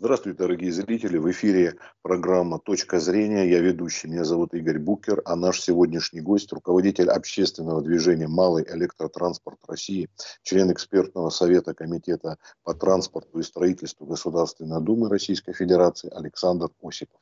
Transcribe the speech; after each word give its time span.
Здравствуйте, 0.00 0.38
дорогие 0.38 0.70
зрители. 0.70 1.18
В 1.18 1.28
эфире 1.32 1.74
программа 2.02 2.60
«Точка 2.60 3.00
зрения». 3.00 3.50
Я 3.50 3.58
ведущий. 3.58 4.06
Меня 4.06 4.22
зовут 4.22 4.54
Игорь 4.54 4.78
Букер, 4.78 5.22
а 5.24 5.34
наш 5.34 5.60
сегодняшний 5.60 6.20
гость– 6.20 6.52
руководитель 6.52 7.10
общественного 7.10 7.82
движения 7.82 8.28
«Малый 8.28 8.62
электротранспорт 8.62 9.58
России», 9.66 10.08
член 10.44 10.70
экспертного 10.70 11.30
совета 11.30 11.74
Комитета 11.74 12.38
по 12.62 12.74
транспорту 12.74 13.40
и 13.40 13.42
строительству 13.42 14.06
Государственной 14.06 14.80
Думы 14.80 15.08
Российской 15.08 15.52
Федерации 15.52 16.08
Александр 16.14 16.68
Осипов. 16.80 17.18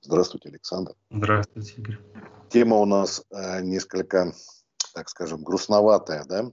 Здравствуйте, 0.00 0.50
Александр. 0.50 0.94
Здравствуйте, 1.10 1.74
Игорь. 1.78 1.98
Тема 2.48 2.76
у 2.76 2.84
нас 2.84 3.24
э, 3.32 3.60
несколько, 3.62 4.32
так 4.94 5.08
скажем, 5.08 5.42
грустноватая, 5.42 6.24
да? 6.26 6.52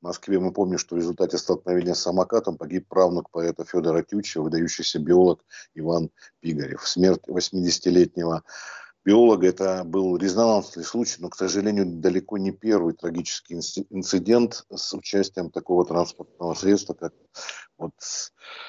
В 0.00 0.04
Москве 0.04 0.38
мы 0.38 0.52
помним, 0.52 0.78
что 0.78 0.94
в 0.94 0.98
результате 0.98 1.38
столкновения 1.38 1.94
с 1.94 2.02
самокатом 2.02 2.56
погиб 2.56 2.86
правнук 2.88 3.30
поэта 3.30 3.64
Федора 3.64 4.02
Тютчева, 4.02 4.44
выдающийся 4.44 5.00
биолог 5.00 5.44
Иван 5.74 6.10
Пигарев. 6.40 6.86
Смерть 6.86 7.22
80-летнего 7.28 8.44
биолога 9.04 9.48
это 9.48 9.82
был 9.84 10.16
резонансный 10.16 10.84
случай, 10.84 11.16
но, 11.18 11.30
к 11.30 11.36
сожалению, 11.36 11.86
далеко 11.86 12.38
не 12.38 12.52
первый 12.52 12.94
трагический 12.94 13.56
инцидент 13.90 14.66
с 14.72 14.94
участием 14.94 15.50
такого 15.50 15.84
транспортного 15.84 16.54
средства, 16.54 16.94
как 16.94 17.14
вот 17.76 17.94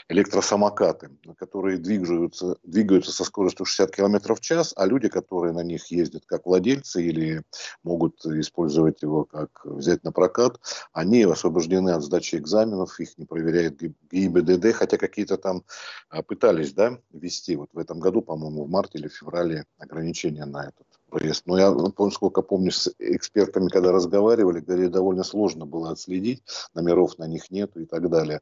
электросамокаты, 0.09 1.09
которые 1.37 1.77
двигаются, 1.77 2.57
двигаются 2.63 3.11
со 3.11 3.23
скоростью 3.23 3.65
60 3.65 3.95
км 3.95 4.35
в 4.35 4.39
час, 4.39 4.73
а 4.75 4.85
люди, 4.85 5.07
которые 5.07 5.53
на 5.53 5.63
них 5.63 5.87
ездят 5.87 6.25
как 6.25 6.45
владельцы 6.45 7.03
или 7.03 7.43
могут 7.83 8.25
использовать 8.25 9.01
его 9.01 9.25
как 9.25 9.61
взять 9.63 10.03
на 10.03 10.11
прокат, 10.11 10.59
они 10.93 11.23
освобождены 11.23 11.91
от 11.91 12.03
сдачи 12.03 12.35
экзаменов, 12.35 12.99
их 12.99 13.17
не 13.17 13.25
проверяет 13.25 13.79
ГИБДД, 14.11 14.73
хотя 14.73 14.97
какие-то 14.97 15.37
там 15.37 15.63
а, 16.09 16.23
пытались 16.23 16.73
да, 16.73 16.99
ввести. 17.11 17.55
Вот 17.55 17.69
в 17.73 17.77
этом 17.77 17.99
году, 17.99 18.21
по-моему, 18.21 18.65
в 18.65 18.69
марте 18.69 18.97
или 18.97 19.07
в 19.07 19.15
феврале 19.15 19.65
ограничения 19.77 20.45
на 20.45 20.65
этот 20.65 20.98
проезд. 21.09 21.43
Но 21.45 21.57
я, 21.57 21.71
ну, 21.71 22.11
сколько 22.11 22.41
помню, 22.41 22.71
с 22.71 22.93
экспертами, 22.99 23.67
когда 23.67 23.91
разговаривали, 23.91 24.59
говорили, 24.59 24.87
довольно 24.87 25.23
сложно 25.23 25.65
было 25.65 25.91
отследить, 25.91 26.43
номеров 26.73 27.17
на 27.17 27.27
них 27.27 27.51
нету 27.51 27.79
и 27.79 27.85
так 27.85 28.09
далее. 28.09 28.39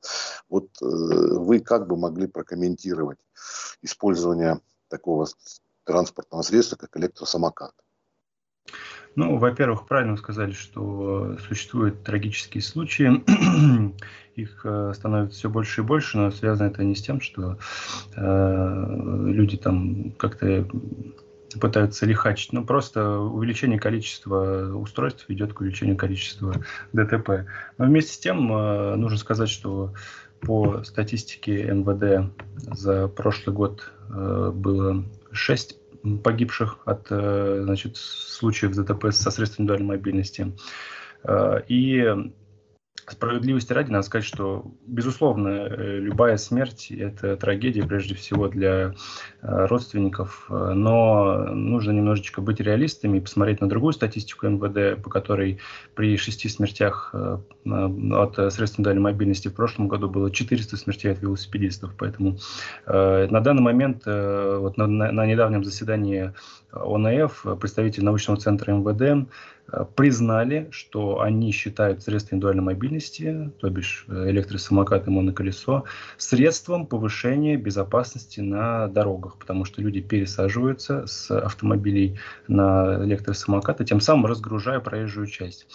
Вот 0.50 0.66
э, 0.82 0.86
вы 0.86 1.60
как 1.60 1.88
бы 1.88 1.98
могли 1.98 2.28
прокомментировать 2.28 3.20
использование 3.82 4.60
такого 4.90 5.28
транспортного 5.84 6.42
средства, 6.42 6.76
как 6.76 6.96
электросамокат? 6.98 7.74
Ну, 9.16 9.38
во-первых, 9.40 9.88
правильно 9.88 10.16
сказали, 10.16 10.52
что 10.52 11.38
существуют 11.48 12.04
трагические 12.04 12.62
случаи, 12.62 13.24
их 14.36 14.62
э, 14.64 14.94
становится 14.94 15.40
все 15.40 15.50
больше 15.50 15.82
и 15.82 15.84
больше, 15.84 16.18
но 16.18 16.30
связано 16.30 16.68
это 16.68 16.84
не 16.84 16.94
с 16.94 17.02
тем, 17.02 17.20
что 17.20 17.58
э, 18.16 18.86
люди 19.26 19.58
там 19.58 20.12
как-то 20.12 20.68
пытаются 21.56 22.06
лихачить, 22.06 22.54
но 22.54 22.64
просто 22.64 23.20
увеличение 23.20 23.80
количества 23.80 24.74
устройств 24.76 25.26
ведет 25.28 25.54
к 25.54 25.62
увеличению 25.62 25.98
количества 25.98 26.54
ДТП. 26.94 27.46
Но 27.78 27.86
вместе 27.86 28.14
с 28.14 28.20
тем 28.20 28.52
э, 28.52 28.96
нужно 28.96 29.18
сказать, 29.18 29.50
что 29.50 29.94
по 30.42 30.84
статистике 30.84 31.64
МВД 31.72 32.32
за 32.56 33.08
прошлый 33.08 33.56
год 33.56 33.92
э, 34.10 34.52
было 34.54 35.06
6 35.32 35.78
погибших 36.24 36.80
от 36.86 37.08
э, 37.10 37.62
значит, 37.64 37.98
случаев 37.98 38.76
ДТП 38.76 39.12
со 39.12 39.32
средствами 39.32 39.66
индивидуальной 39.66 39.98
мобильности. 39.98 40.54
И 41.68 42.16
Справедливости 43.10 43.72
ради 43.72 43.90
надо 43.90 44.06
сказать, 44.06 44.26
что, 44.26 44.70
безусловно, 44.86 45.48
э, 45.48 46.00
любая 46.00 46.36
смерть– 46.36 46.88
это 46.92 47.38
трагедия, 47.38 47.84
прежде 47.84 48.16
всего, 48.16 48.50
для 48.50 48.72
э, 48.72 48.92
родственников, 49.42 50.46
но 50.50 51.46
нужно 51.54 51.92
немножечко 51.92 52.42
быть 52.42 52.60
реалистами 52.60 53.18
и 53.18 53.22
посмотреть 53.22 53.62
на 53.62 53.70
другую 53.70 53.94
статистику 53.94 54.48
МВД, 54.48 55.02
по 55.02 55.10
которой 55.10 55.60
при 55.96 56.18
шести 56.18 56.50
смертях 56.50 57.12
э, 57.14 57.38
от 57.66 58.36
средств 58.36 58.78
индивидуальной 58.78 59.04
мобильности 59.04 59.48
в 59.48 59.54
прошлом 59.54 59.88
году 59.88 60.10
было 60.10 60.30
400 60.30 60.76
смертей 60.76 61.14
от 61.14 61.22
велосипедистов. 61.22 61.94
Поэтому 61.98 62.38
на 62.86 63.40
данный 63.40 63.62
момент, 63.62 64.06
вот 64.06 64.78
на, 64.78 64.88
на 64.88 65.26
недавнем 65.26 65.64
заседании 65.64 66.34
ОНФ, 66.72 67.46
представитель 67.60 68.04
научного 68.04 68.40
центра 68.40 68.74
МВД, 68.74 69.28
Э, 69.57 69.57
признали, 69.96 70.68
что 70.72 71.22
они 71.22 71.52
считают 71.52 72.02
средства 72.02 72.36
индивидуальной 72.36 72.64
мобильности, 72.64 73.52
то 73.60 73.70
бишь 73.70 74.06
э, 74.08 74.30
электросамокат 74.30 75.08
и 75.08 75.10
моноколесо, 75.10 75.84
средством 76.18 76.86
повышения 76.86 77.58
безопасности 77.58 78.40
на 78.40 78.88
дорогах, 78.88 79.38
потому 79.38 79.66
что 79.66 79.82
люди 79.82 80.02
пересаживаются 80.02 81.06
с 81.06 81.30
автомобилей 81.32 82.18
на 82.48 83.04
электросамокаты, 83.04 83.84
тем 83.84 84.00
самым 84.00 84.26
разгружая 84.28 84.80
проезжую 84.80 85.28
часть. 85.28 85.68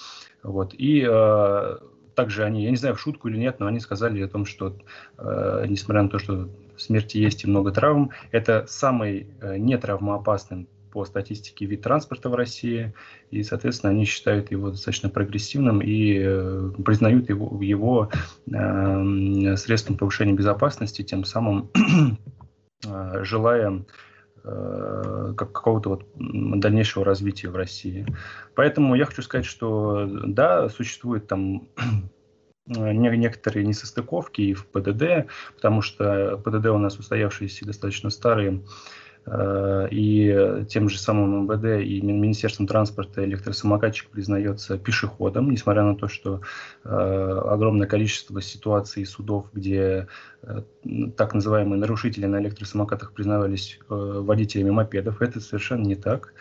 Вот. 0.43 0.75
И 0.75 1.07
э, 1.09 1.77
также 2.15 2.45
они, 2.45 2.65
я 2.65 2.71
не 2.71 2.77
знаю, 2.77 2.95
в 2.95 3.01
шутку 3.01 3.29
или 3.29 3.37
нет, 3.37 3.61
но 3.61 3.67
они 3.67 3.81
сказали 3.81 4.23
о 4.23 4.29
том, 4.29 4.47
что 4.47 4.77
э, 5.19 5.67
несмотря 5.69 6.03
на 6.03 6.09
то, 6.09 6.19
что 6.19 6.49
смерти 6.77 7.19
есть 7.19 7.45
и 7.45 7.47
много 7.47 7.71
травм, 7.73 8.11
это 8.31 8.65
самый 8.67 9.27
э, 9.41 9.57
нетравмоопасный 9.59 10.67
по 10.93 11.05
статистике 11.05 11.65
вид 11.65 11.83
транспорта 11.83 12.29
в 12.29 12.35
России, 12.35 12.93
и, 13.31 13.43
соответственно, 13.43 13.93
они 13.93 14.05
считают 14.05 14.51
его 14.51 14.71
достаточно 14.71 15.09
прогрессивным 15.09 15.81
и 15.81 16.21
э, 16.23 16.71
признают 16.85 17.31
его, 17.31 17.59
его 17.63 18.11
э, 18.47 19.57
средством 19.57 19.97
повышения 19.97 20.35
безопасности, 20.35 21.03
тем 21.03 21.25
самым 21.25 21.71
э, 22.87 23.25
желая 23.25 23.85
э, 24.45 25.35
как 25.37 25.53
какого-то 25.53 25.89
вот 25.89 26.07
дальнейшего 26.61 27.05
развития 27.05 27.49
в 27.49 27.57
России. 27.57 28.07
Поэтому 28.55 28.95
я 28.95 29.07
хочу 29.07 29.23
сказать, 29.23 29.47
что 29.47 30.07
да, 30.07 30.69
существует 30.69 31.27
там 31.27 31.69
некоторые 32.67 33.65
несостыковки 33.65 34.43
и 34.43 34.55
в 34.55 34.67
ПДД, 34.67 35.31
потому 35.55 35.81
что 35.81 36.37
ПДД 36.45 36.67
у 36.67 36.79
нас 36.79 36.99
устоявшиеся 36.99 37.65
достаточно 37.65 38.11
старые, 38.11 38.61
Э, 38.61 39.02
и 39.25 40.65
тем 40.69 40.89
же 40.89 40.99
самым 40.99 41.45
МВД 41.45 41.85
и 41.87 42.01
Министерством 42.01 42.67
транспорта 42.67 43.25
электросамокатчик 43.25 44.11
признается 44.11 44.79
пешеходом, 44.79 45.51
несмотря 45.51 45.85
на 45.85 45.95
то, 45.95 46.09
что 46.09 46.41
э, 46.85 46.89
огромное 46.89 47.87
количество 47.87 48.43
ситуаций 48.43 49.07
судов, 49.07 49.47
где 49.53 50.09
э, 50.43 50.63
так 51.17 51.35
называемые 51.35 51.79
нарушители 51.79 52.27
на 52.27 52.41
электросамокатах 52.41 53.13
признавались 53.13 53.79
водителями 53.89 54.71
мопедов. 54.71 55.23
Это 55.23 55.41
совершенно 55.41 55.85
не 55.85 55.95
так, 55.95 56.35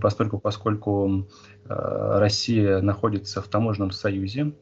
поскольку, 0.00 0.38
поскольку 0.38 1.26
Россия 1.68 2.80
находится 2.80 3.42
в 3.42 3.48
таможенном 3.48 3.90
союзе, 3.90 4.52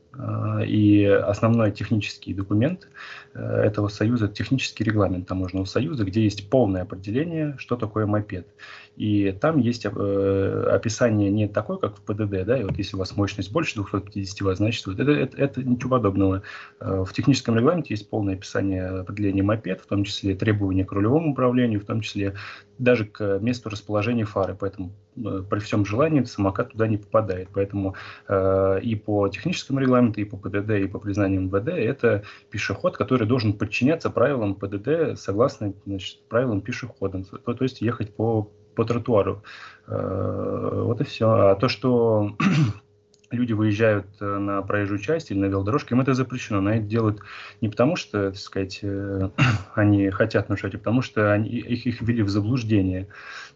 и 0.67 1.05
основной 1.05 1.73
технический 1.73 2.33
документ 2.33 2.89
этого 3.35 3.89
союза– 3.89 4.29
технический 4.37 4.83
регламент 4.85 5.27
таможенного 5.27 5.67
союза, 5.67 6.05
где 6.05 6.23
есть 6.23 6.49
полное 6.49 6.83
определение, 6.83 7.55
что 7.59 7.77
такое 7.77 8.07
мопед. 8.07 8.47
И 8.97 9.31
там 9.33 9.59
есть 9.59 9.85
э, 9.85 10.69
описание 10.73 11.31
не 11.31 11.49
такое, 11.49 11.77
как 11.77 11.97
в 11.97 12.01
ПДД, 12.01 12.47
да, 12.47 12.59
и 12.59 12.65
вот 12.65 12.79
если 12.79 12.97
у 12.97 12.99
вас 12.99 13.15
мощность 13.15 13.53
больше 13.53 13.75
250 13.75 14.41
Вт, 14.41 14.57
значит, 14.57 14.87
вот 14.87 14.99
это, 14.99 15.11
это, 15.11 15.37
это 15.37 15.63
ничего 15.63 15.91
подобного. 15.91 16.43
Э, 16.81 17.05
в 17.07 17.13
техническом 17.13 17.57
регламенте 17.57 17.93
есть 17.93 18.09
полное 18.09 18.35
описание 18.35 18.87
определения 18.87 19.43
мопед, 19.43 19.83
в 19.83 19.87
том 19.87 20.05
числе 20.05 20.35
требования 20.35 20.87
к 20.87 20.93
рулевому 20.93 21.33
управлению, 21.33 21.81
в 21.81 21.85
том 21.85 22.01
числе 22.01 22.37
даже 22.79 23.05
к 23.05 23.39
месту 23.41 23.69
расположения 23.69 24.25
фары, 24.25 24.57
поэтому 24.59 24.93
э, 25.17 25.43
при 25.49 25.59
всем 25.61 25.85
желании 25.85 26.23
самокат 26.25 26.73
туда 26.73 26.87
не 26.87 26.97
попадает. 26.97 27.49
Поэтому 27.53 27.95
э, 28.29 28.81
и 28.83 28.95
по 28.97 29.29
техническому 29.29 29.81
регламенту, 29.81 30.21
и 30.21 30.25
по 30.25 30.37
ПДД, 30.37 30.71
и 30.71 30.89
по 30.89 30.99
признанию 30.99 31.43
МВД 31.43 31.69
это 31.69 32.25
пешеход, 32.51 32.97
который 32.97 33.27
должен 33.27 33.53
подчиняться 33.53 34.11
правилам 34.11 34.55
ПДД 34.55 35.19
согласно 35.19 35.73
значит, 35.85 36.27
правилам 36.29 36.61
пешехода, 36.61 37.23
то, 37.25 37.55
то 37.55 37.65
есть 37.65 37.81
ехать 37.81 38.15
по 38.15 38.51
по 38.77 38.85
тротуару. 38.85 39.43
Э, 39.89 40.83
вот 40.85 41.01
и 41.01 41.05
все. 41.05 41.29
А 41.29 41.55
то, 41.57 41.69
что 41.69 42.37
люди 43.31 43.53
выезжают 43.53 44.07
э, 44.21 44.39
на 44.39 44.63
проезжую 44.63 44.99
часть 44.99 45.31
или 45.31 45.39
на 45.39 45.47
велодорожке, 45.47 45.95
им 45.95 46.01
это 46.01 46.15
запрещено. 46.15 46.61
Но 46.61 46.71
это 46.71 46.85
делают 46.85 47.21
не 47.61 47.69
потому, 47.69 47.97
что, 47.97 48.31
так 48.31 48.41
сказать, 48.41 48.81
э, 48.83 49.31
они 49.75 50.11
хотят 50.11 50.49
нарушать, 50.49 50.75
а 50.75 50.79
потому 50.79 51.03
что 51.03 51.33
они, 51.33 51.49
их, 51.49 51.87
их 51.87 52.01
ввели 52.01 52.23
в 52.23 52.29
заблуждение. 52.29 53.09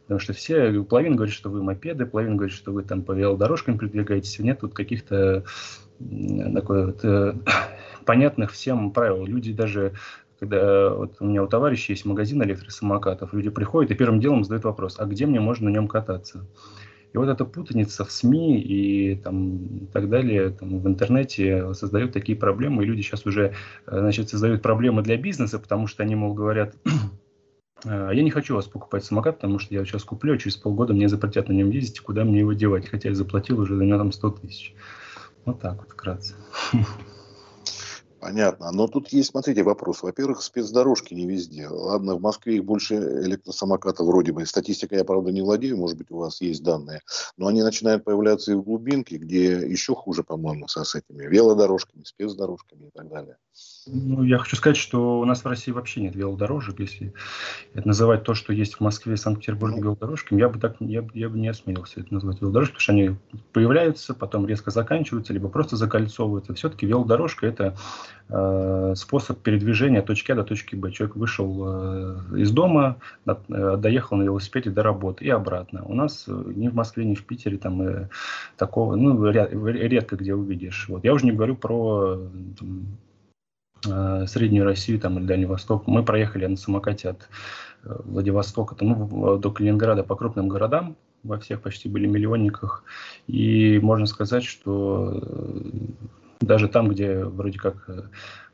Потому 0.02 0.20
что 0.20 0.32
все, 0.32 0.82
половина 0.82 1.16
говорит, 1.16 1.34
что 1.34 1.50
вы 1.50 1.62
мопеды, 1.62 2.06
половина 2.06 2.36
говорит, 2.36 2.54
что 2.54 2.72
вы 2.72 2.82
там 2.82 3.02
по 3.02 3.12
велодорожкам 3.12 3.78
передвигаетесь. 3.78 4.38
Нет 4.38 4.60
тут 4.60 4.74
каких-то 4.74 5.44
такой 5.98 6.86
вот, 6.86 7.04
понятных 8.06 8.52
всем 8.52 8.90
правил. 8.92 9.24
Люди 9.24 9.52
даже 9.52 9.92
когда 10.40 10.94
вот 10.94 11.16
у 11.20 11.26
меня 11.26 11.42
у 11.42 11.46
товарища 11.46 11.92
есть 11.92 12.06
магазин 12.06 12.42
электросамокатов, 12.42 13.34
люди 13.34 13.50
приходят 13.50 13.90
и 13.90 13.94
первым 13.94 14.20
делом 14.20 14.42
задают 14.42 14.64
вопрос, 14.64 14.96
а 14.98 15.04
где 15.04 15.26
мне 15.26 15.38
можно 15.38 15.68
на 15.68 15.74
нем 15.74 15.86
кататься? 15.86 16.46
И 17.12 17.18
вот 17.18 17.28
эта 17.28 17.44
путаница 17.44 18.04
в 18.04 18.12
СМИ 18.12 18.60
и 18.60 19.16
там, 19.16 19.88
так 19.92 20.08
далее, 20.08 20.50
там, 20.50 20.80
в 20.80 20.86
интернете 20.86 21.74
создает 21.74 22.12
такие 22.12 22.38
проблемы, 22.38 22.82
и 22.82 22.86
люди 22.86 23.02
сейчас 23.02 23.26
уже 23.26 23.54
значит, 23.86 24.28
создают 24.28 24.62
проблемы 24.62 25.02
для 25.02 25.16
бизнеса, 25.16 25.58
потому 25.58 25.86
что 25.88 26.02
они, 26.02 26.14
мол, 26.14 26.34
говорят, 26.34 26.76
«А, 27.84 28.10
я 28.12 28.22
не 28.22 28.30
хочу 28.30 28.54
вас 28.54 28.66
покупать 28.66 29.04
самокат, 29.04 29.36
потому 29.36 29.58
что 29.58 29.74
я 29.74 29.84
сейчас 29.84 30.04
куплю, 30.04 30.34
а 30.34 30.38
через 30.38 30.56
полгода 30.56 30.92
мне 30.92 31.08
запретят 31.08 31.48
на 31.48 31.52
нем 31.52 31.70
ездить, 31.70 32.00
куда 32.00 32.24
мне 32.24 32.40
его 32.40 32.52
девать, 32.52 32.88
хотя 32.88 33.08
я 33.08 33.14
заплатил 33.14 33.58
уже 33.58 33.76
за 33.76 33.84
него 33.84 33.98
там 33.98 34.12
100 34.12 34.30
тысяч. 34.30 34.74
Вот 35.44 35.60
так 35.60 35.78
вот 35.78 35.90
вкратце. 35.90 36.34
Понятно. 38.20 38.70
Но 38.70 38.86
тут 38.86 39.08
есть, 39.08 39.30
смотрите, 39.30 39.62
вопрос. 39.62 40.02
Во-первых, 40.02 40.42
спецдорожки 40.42 41.14
не 41.14 41.26
везде. 41.26 41.68
Ладно, 41.68 42.16
в 42.16 42.20
Москве 42.20 42.56
их 42.56 42.64
больше 42.64 42.94
электросамокатов 42.96 44.06
вроде 44.06 44.32
бы. 44.32 44.44
Статистика 44.44 44.94
я, 44.94 45.04
правда, 45.04 45.32
не 45.32 45.40
владею, 45.40 45.78
может 45.78 45.96
быть, 45.96 46.10
у 46.10 46.18
вас 46.18 46.42
есть 46.42 46.62
данные. 46.62 47.00
Но 47.38 47.46
они 47.46 47.62
начинают 47.62 48.04
появляться 48.04 48.52
и 48.52 48.54
в 48.54 48.62
глубинке, 48.62 49.16
где 49.16 49.52
еще 49.66 49.94
хуже, 49.94 50.22
по-моему, 50.22 50.68
с 50.68 50.94
этими 50.94 51.24
велодорожками, 51.24 52.04
спецдорожками 52.04 52.88
и 52.88 52.90
так 52.90 53.08
далее. 53.08 53.38
Ну, 53.92 54.22
я 54.22 54.38
хочу 54.38 54.56
сказать, 54.56 54.76
что 54.76 55.20
у 55.20 55.24
нас 55.24 55.44
в 55.44 55.46
России 55.46 55.72
вообще 55.72 56.00
нет 56.00 56.14
велодорожек. 56.14 56.78
Если 56.80 57.12
это 57.74 57.86
называть 57.86 58.22
то, 58.22 58.34
что 58.34 58.52
есть 58.52 58.74
в 58.74 58.80
Москве 58.80 59.14
и 59.14 59.16
Санкт-Петербурге 59.16 59.76
ну. 59.76 59.82
велодорожками, 59.82 60.40
я 60.40 60.48
бы 60.48 60.58
так 60.58 60.76
я, 60.80 61.04
я 61.14 61.28
бы 61.28 61.38
не 61.38 61.48
осмелился 61.48 62.00
это 62.00 62.14
назвать 62.14 62.40
велодорожкой, 62.40 62.74
потому 62.74 62.82
что 62.82 62.92
они 62.92 63.16
появляются, 63.52 64.14
потом 64.14 64.46
резко 64.46 64.70
заканчиваются, 64.70 65.32
либо 65.32 65.48
просто 65.48 65.76
закольцовываются. 65.76 66.54
Все-таки 66.54 66.86
велодорожка– 66.86 67.46
это 67.48 67.76
э, 68.28 68.94
способ 68.96 69.40
передвижения 69.40 70.00
от 70.00 70.06
точки 70.06 70.32
А 70.32 70.36
до 70.36 70.44
точки 70.44 70.76
Б. 70.76 70.92
Человек 70.92 71.16
вышел 71.16 71.64
э, 71.66 72.38
из 72.38 72.50
дома, 72.50 72.96
э, 73.26 73.76
доехал 73.78 74.16
на 74.16 74.22
велосипеде 74.22 74.70
до 74.70 74.82
работы 74.82 75.24
и 75.24 75.30
обратно. 75.30 75.84
У 75.84 75.94
нас 75.94 76.24
э, 76.28 76.42
ни 76.54 76.68
в 76.68 76.74
Москве, 76.74 77.04
ни 77.04 77.14
в 77.14 77.24
Питере 77.24 77.58
там 77.58 77.82
э, 77.82 78.08
такого, 78.56 78.96
ну, 78.96 79.28
ряд, 79.30 79.52
редко 79.52 80.16
где 80.16 80.34
увидишь. 80.34 80.86
Вот. 80.88 81.04
Я 81.04 81.12
уже 81.12 81.24
не 81.24 81.32
говорю 81.32 81.56
про 81.56 82.18
там, 82.58 82.86
Э, 83.88 84.26
Среднюю 84.26 84.64
Россию 84.64 85.00
там, 85.00 85.18
или 85.18 85.26
Дальний 85.26 85.46
Восток. 85.46 85.86
Мы 85.86 86.04
проехали 86.04 86.46
на 86.46 86.56
самокате 86.56 87.10
от 87.10 87.28
э, 87.84 87.96
Владивостока 88.04 88.74
там, 88.74 88.88
ну, 88.88 89.38
до 89.38 89.50
Калининграда 89.50 90.02
по 90.02 90.16
крупным 90.16 90.48
городам, 90.48 90.96
во 91.22 91.38
всех 91.38 91.62
почти 91.62 91.88
были 91.88 92.06
миллионниках. 92.06 92.84
И 93.26 93.78
можно 93.82 94.06
сказать, 94.06 94.44
что 94.44 95.20
э, 95.22 95.70
даже 96.40 96.68
там, 96.68 96.88
где 96.88 97.24
вроде 97.24 97.58
как 97.58 98.10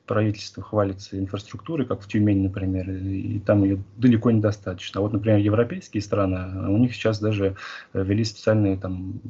правительство 0.07 0.63
хвалится 0.63 1.19
инфраструктурой, 1.19 1.87
как 1.87 2.01
в 2.01 2.09
Тюмени, 2.09 2.45
например, 2.45 2.91
и 2.91 3.41
там 3.41 3.65
ее 3.65 3.83
далеко 3.97 4.31
недостаточно. 4.31 5.01
А 5.01 5.03
вот, 5.03 5.13
например, 5.13 5.39
европейские 5.39 6.03
страны, 6.03 6.69
у 6.69 6.79
них 6.79 6.95
сейчас 6.95 7.21
даже 7.21 7.57
ввели 7.93 8.25
специальные 8.25 8.77
там, 8.77 9.21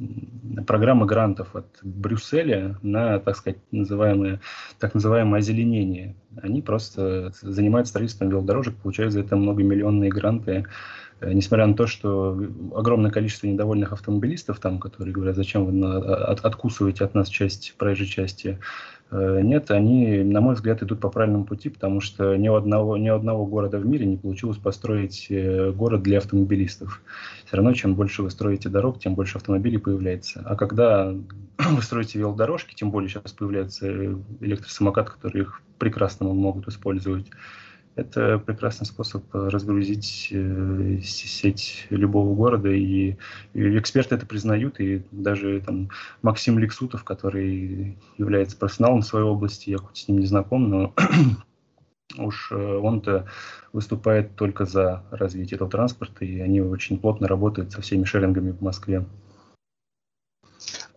программы 0.65 1.05
грантов 1.05 1.55
от 1.55 1.67
Брюсселя 1.81 2.77
на, 2.81 3.19
так 3.19 3.35
сказать, 3.35 3.59
называемое, 3.71 4.39
так 4.79 4.93
называемое 4.93 5.39
озеленение. 5.39 6.15
Они 6.41 6.61
просто 6.61 7.31
занимаются 7.41 7.91
строительством 7.91 8.29
велодорожек, 8.29 8.75
получают 8.75 9.13
за 9.13 9.21
это 9.21 9.35
многомиллионные 9.35 10.11
гранты 10.11 10.65
э, 11.19 11.33
несмотря 11.33 11.65
на 11.65 11.73
то, 11.73 11.87
что 11.87 12.39
огромное 12.75 13.09
количество 13.09 13.47
недовольных 13.47 13.93
автомобилистов 13.93 14.59
там, 14.59 14.77
которые 14.79 15.13
говорят, 15.13 15.35
зачем 15.35 15.65
вы 15.65 15.71
на, 15.71 15.97
от, 15.97 16.45
откусываете 16.45 17.05
от 17.05 17.15
нас 17.15 17.29
часть 17.29 17.73
проезжей 17.77 18.05
части, 18.05 18.59
нет, 19.11 19.71
они, 19.71 20.23
на 20.23 20.41
мой 20.41 20.55
взгляд, 20.55 20.83
идут 20.83 20.99
по 20.99 21.09
правильному 21.09 21.45
пути, 21.45 21.69
потому 21.69 22.01
что 22.01 22.35
ни 22.35 22.49
у 22.49 22.55
одного, 22.55 22.97
ни 22.97 23.09
у 23.09 23.15
одного 23.15 23.45
города 23.45 23.79
в 23.79 23.85
мире 23.85 24.05
не 24.05 24.17
получилось 24.17 24.57
построить 24.57 25.27
э, 25.29 25.71
город 25.71 26.03
для 26.03 26.17
автомобилистов. 26.17 27.01
Все 27.45 27.55
равно, 27.55 27.73
чем 27.73 27.95
больше 27.95 28.21
вы 28.21 28.29
строите 28.29 28.67
дорог, 28.67 28.99
тем 28.99 29.15
больше 29.15 29.37
автомобилей 29.37 29.77
появляется. 29.77 30.43
А 30.45 30.57
когда 30.57 31.15
вы 31.57 31.81
строите 31.81 32.19
велодорожки, 32.19 32.75
тем 32.75 32.91
более 32.91 33.09
сейчас 33.09 33.31
появляется 33.31 33.87
электросамокат, 34.41 35.09
которые 35.09 35.43
их 35.43 35.61
прекрасно 35.77 36.27
могут 36.27 36.67
использовать, 36.67 37.27
это 37.97 38.37
прекрасный 38.37 38.85
способ 38.85 39.23
разгрузить 39.33 40.29
э, 40.31 40.99
сеть 41.03 41.87
любого 41.89 42.35
города, 42.35 42.69
и, 42.69 43.17
и 43.53 43.77
эксперты 43.77 44.15
это 44.15 44.25
признают, 44.25 44.79
и 44.79 45.03
даже 45.11 45.61
там 45.61 45.89
Максим 46.21 46.59
Лексутов, 46.59 47.03
который 47.03 47.97
является 48.17 48.55
профессионалом 48.55 49.01
в 49.01 49.05
своей 49.05 49.25
области, 49.25 49.71
я 49.71 49.79
хоть 49.79 49.97
с 49.97 50.07
ним 50.07 50.19
не 50.19 50.27
знаком, 50.27 50.69
но 50.69 50.93
уж 52.17 52.51
э, 52.51 52.55
он-то 52.55 53.25
выступает 53.73 54.35
только 54.35 54.65
за 54.65 55.03
развитие 55.09 55.55
этого 55.55 55.69
транспорта, 55.69 56.23
и 56.23 56.39
они 56.39 56.61
очень 56.61 56.99
плотно 56.99 57.27
работают 57.27 57.71
со 57.71 57.81
всеми 57.81 58.03
шерингами 58.03 58.51
в 58.51 58.61
Москве. 58.61 59.05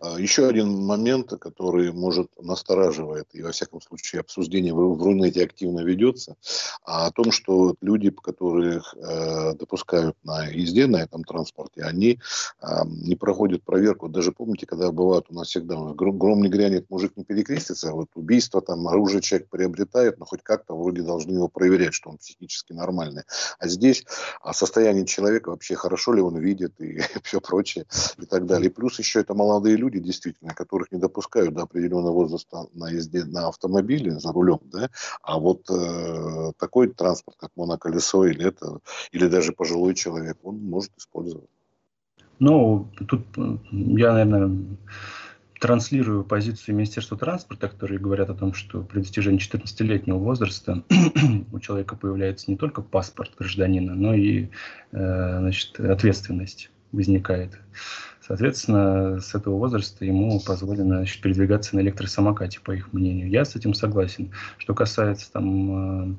А, 0.01 0.19
еще 0.19 0.47
один 0.47 0.83
момент, 0.83 1.29
который 1.39 1.91
может 1.93 2.27
настораживает, 2.41 3.27
и 3.33 3.43
во 3.43 3.51
всяком 3.51 3.81
случае 3.81 4.21
обсуждение 4.21 4.73
в, 4.73 5.01
Рунете 5.01 5.43
активно 5.43 5.81
ведется, 5.81 6.35
а 6.83 7.07
о 7.07 7.11
том, 7.11 7.31
что 7.31 7.75
люди, 7.81 8.09
которых 8.09 8.95
э, 8.95 9.53
допускают 9.53 10.15
на 10.23 10.47
езде 10.47 10.87
на 10.87 10.97
этом 10.97 11.23
транспорте, 11.23 11.83
они 11.83 12.19
э, 12.61 12.65
не 12.85 13.15
проходят 13.15 13.63
проверку. 13.63 14.09
Даже 14.09 14.31
помните, 14.31 14.65
когда 14.65 14.91
бывает 14.91 15.25
у 15.29 15.35
нас 15.35 15.47
всегда 15.47 15.75
гром 15.93 16.41
не 16.41 16.49
грянет, 16.49 16.89
мужик 16.89 17.13
не 17.15 17.23
перекрестится, 17.23 17.91
вот 17.91 18.09
убийство, 18.15 18.61
там 18.61 18.87
оружие 18.87 19.21
человек 19.21 19.49
приобретает, 19.49 20.17
но 20.17 20.25
хоть 20.25 20.41
как-то 20.41 20.75
вроде 20.75 21.03
должны 21.03 21.33
его 21.33 21.47
проверять, 21.47 21.93
что 21.93 22.09
он 22.09 22.17
психически 22.17 22.73
нормальный. 22.73 23.23
А 23.59 23.67
здесь 23.67 24.05
о 24.41 24.53
состоянии 24.53 25.05
человека 25.05 25.49
вообще 25.49 25.75
хорошо 25.75 26.13
ли 26.13 26.21
он 26.21 26.37
видит 26.37 26.79
и 26.79 27.01
все 27.23 27.39
прочее 27.39 27.85
и 28.17 28.25
так 28.25 28.47
далее. 28.47 28.69
И 28.69 28.73
плюс 28.73 28.97
еще 28.97 29.19
это 29.19 29.33
молодые 29.33 29.75
люди, 29.75 29.90
люди, 29.91 30.05
действительно, 30.05 30.53
которых 30.53 30.91
не 30.91 30.99
допускают 30.99 31.53
до 31.53 31.63
определенного 31.63 32.13
возраста 32.13 32.67
на 32.73 32.89
езде 32.89 33.23
на 33.25 33.47
автомобиле 33.47 34.19
за 34.19 34.31
рулем, 34.31 34.59
да, 34.63 34.89
а 35.21 35.39
вот 35.39 35.69
э, 35.69 36.51
такой 36.57 36.87
транспорт, 36.87 37.37
как 37.39 37.51
моноколесо 37.55 38.25
или 38.25 38.45
это, 38.45 38.79
или 39.11 39.27
даже 39.27 39.51
пожилой 39.53 39.93
человек, 39.95 40.37
он 40.43 40.57
может 40.57 40.91
использовать. 40.97 41.49
Ну, 42.39 42.89
тут 43.07 43.25
я, 43.37 44.13
наверное, 44.13 44.77
транслирую 45.59 46.23
позицию 46.23 46.75
Министерства 46.75 47.17
транспорта, 47.17 47.69
которые 47.69 47.99
говорят 47.99 48.31
о 48.31 48.33
том, 48.33 48.53
что 48.53 48.81
при 48.81 48.99
достижении 48.99 49.39
14-летнего 49.39 50.17
возраста 50.17 50.83
у 51.51 51.59
человека 51.59 51.95
появляется 51.95 52.49
не 52.49 52.57
только 52.57 52.81
паспорт 52.81 53.33
гражданина, 53.37 53.93
но 53.93 54.15
и 54.15 54.47
э, 54.91 55.39
значит, 55.39 55.79
ответственность 55.79 56.71
возникает. 56.91 57.59
Соответственно, 58.31 59.19
с 59.19 59.35
этого 59.35 59.57
возраста 59.57 60.05
ему 60.05 60.39
позволено 60.39 61.05
передвигаться 61.21 61.75
на 61.75 61.81
электросамокате, 61.81 62.61
по 62.61 62.71
их 62.71 62.93
мнению. 62.93 63.29
Я 63.29 63.43
с 63.43 63.57
этим 63.57 63.73
согласен. 63.73 64.31
Что 64.57 64.73
касается 64.73 65.29
там 65.33 66.17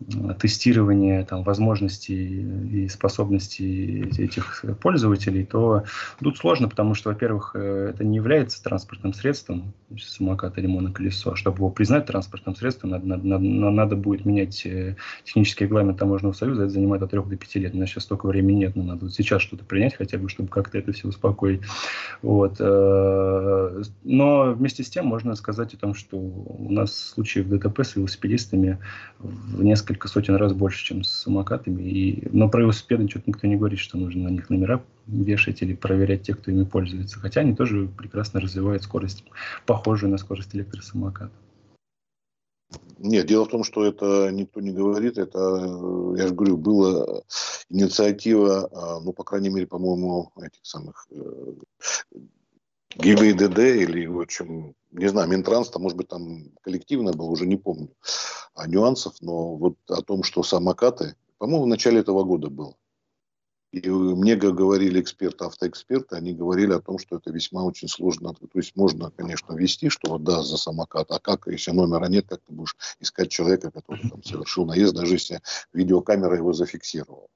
э, 0.00 0.34
тестирования 0.38 1.24
там, 1.24 1.42
возможностей 1.42 2.84
и 2.84 2.88
способностей 2.88 4.10
этих 4.18 4.64
пользователей, 4.80 5.44
то 5.44 5.84
тут 6.20 6.38
сложно, 6.38 6.68
потому 6.68 6.94
что, 6.94 7.10
во-первых, 7.10 7.52
э, 7.54 7.90
это 7.94 8.04
не 8.04 8.16
является 8.16 8.62
транспортным 8.62 9.12
средством, 9.12 9.74
самокат 9.98 10.58
или 10.58 10.66
моноколесо. 10.66 11.34
Чтобы 11.36 11.58
его 11.58 11.70
признать 11.70 12.06
транспортным 12.06 12.56
средством, 12.56 12.90
надо, 12.90 13.06
надо, 13.06 13.38
надо 13.38 13.96
будет 13.96 14.24
менять 14.24 14.64
э, 14.64 14.96
технический 15.24 15.64
регламент 15.64 15.98
таможенного 15.98 16.32
союза, 16.32 16.62
это 16.62 16.72
занимает 16.72 17.02
от 17.02 17.10
3 17.10 17.20
до 17.20 17.36
5 17.36 17.54
лет. 17.56 17.74
У 17.74 17.78
нас 17.78 17.90
сейчас 17.90 18.04
столько 18.04 18.26
времени 18.26 18.58
нет, 18.58 18.76
но 18.76 18.82
надо 18.82 19.06
вот 19.06 19.14
сейчас 19.14 19.42
что-то 19.42 19.64
принять 19.64 19.94
хотя 19.96 20.18
бы, 20.18 20.28
чтобы 20.28 20.48
как-то 20.48 20.78
это 20.78 20.92
все 20.92 21.08
успокоить. 21.08 21.60
Вот. 22.22 22.58
Но 22.60 24.52
вместе 24.52 24.82
с 24.82 24.90
тем 24.90 25.06
можно 25.06 25.34
сказать 25.34 25.74
о 25.74 25.76
том, 25.76 25.94
что 25.94 26.16
у 26.16 26.70
нас 26.70 26.94
случаев 26.94 27.48
ДТП 27.48 27.80
с 27.80 27.96
велосипедистами 27.96 28.78
в 29.18 29.62
несколько 29.62 29.89
несколько 29.90 30.08
сотен 30.08 30.36
раз 30.36 30.52
больше, 30.52 30.84
чем 30.84 31.02
с 31.02 31.10
самокатами. 31.10 31.82
И, 31.82 32.28
но 32.30 32.48
про 32.48 32.60
велосипеды 32.60 33.08
что-то 33.08 33.24
никто 33.26 33.46
не 33.46 33.56
говорит, 33.56 33.80
что 33.80 33.98
нужно 33.98 34.24
на 34.24 34.28
них 34.28 34.48
номера 34.48 34.82
вешать 35.06 35.62
или 35.62 35.74
проверять 35.74 36.22
тех, 36.22 36.38
кто 36.38 36.52
ими 36.52 36.64
пользуется. 36.64 37.18
Хотя 37.18 37.40
они 37.40 37.54
тоже 37.54 37.88
прекрасно 37.88 38.40
развивают 38.40 38.84
скорость, 38.84 39.24
похожую 39.66 40.12
на 40.12 40.18
скорость 40.18 40.54
электросамоката. 40.54 41.32
Нет, 42.98 43.26
дело 43.26 43.46
в 43.46 43.48
том, 43.48 43.64
что 43.64 43.84
это 43.84 44.30
никто 44.30 44.60
не 44.60 44.70
говорит. 44.70 45.18
Это, 45.18 45.38
я 46.16 46.28
же 46.28 46.34
говорю, 46.34 46.56
была 46.56 47.22
инициатива, 47.68 48.68
а, 48.72 49.00
ну, 49.00 49.12
по 49.12 49.24
крайней 49.24 49.48
мере, 49.48 49.66
по-моему, 49.66 50.30
этих 50.36 50.60
самых 50.62 51.08
ГИБДД 52.96 53.58
или, 53.58 54.06
в 54.06 54.20
общем, 54.20 54.74
не 54.90 55.08
знаю, 55.08 55.28
Минтранс, 55.28 55.74
может 55.76 55.96
быть, 55.96 56.08
там 56.08 56.50
коллективно 56.62 57.12
был, 57.12 57.30
уже 57.30 57.46
не 57.46 57.56
помню 57.56 57.90
а, 58.54 58.66
нюансов, 58.66 59.14
но 59.20 59.56
вот 59.56 59.76
о 59.88 60.02
том, 60.02 60.22
что 60.22 60.42
самокаты, 60.42 61.14
по-моему, 61.38 61.64
в 61.64 61.68
начале 61.68 62.00
этого 62.00 62.24
года 62.24 62.50
было. 62.50 62.74
И 63.72 63.88
мне 63.88 64.34
говорили 64.34 65.00
эксперты, 65.00 65.44
автоэксперты, 65.44 66.16
они 66.16 66.34
говорили 66.34 66.72
о 66.72 66.80
том, 66.80 66.98
что 66.98 67.16
это 67.16 67.30
весьма 67.30 67.62
очень 67.62 67.86
сложно. 67.86 68.34
То 68.34 68.48
есть 68.54 68.74
можно, 68.74 69.12
конечно, 69.12 69.54
ввести, 69.54 69.88
что 69.88 70.18
да, 70.18 70.42
за 70.42 70.56
самокат, 70.56 71.12
а 71.12 71.20
как, 71.20 71.46
если 71.46 71.70
номера 71.70 72.06
нет, 72.06 72.26
как 72.28 72.40
ты 72.40 72.52
будешь 72.52 72.76
искать 72.98 73.30
человека, 73.30 73.70
который 73.70 74.10
там 74.10 74.24
совершил 74.24 74.66
наезд, 74.66 74.94
даже 74.94 75.14
если 75.14 75.40
видеокамера 75.72 76.36
его 76.36 76.52
зафиксировала. 76.52 77.28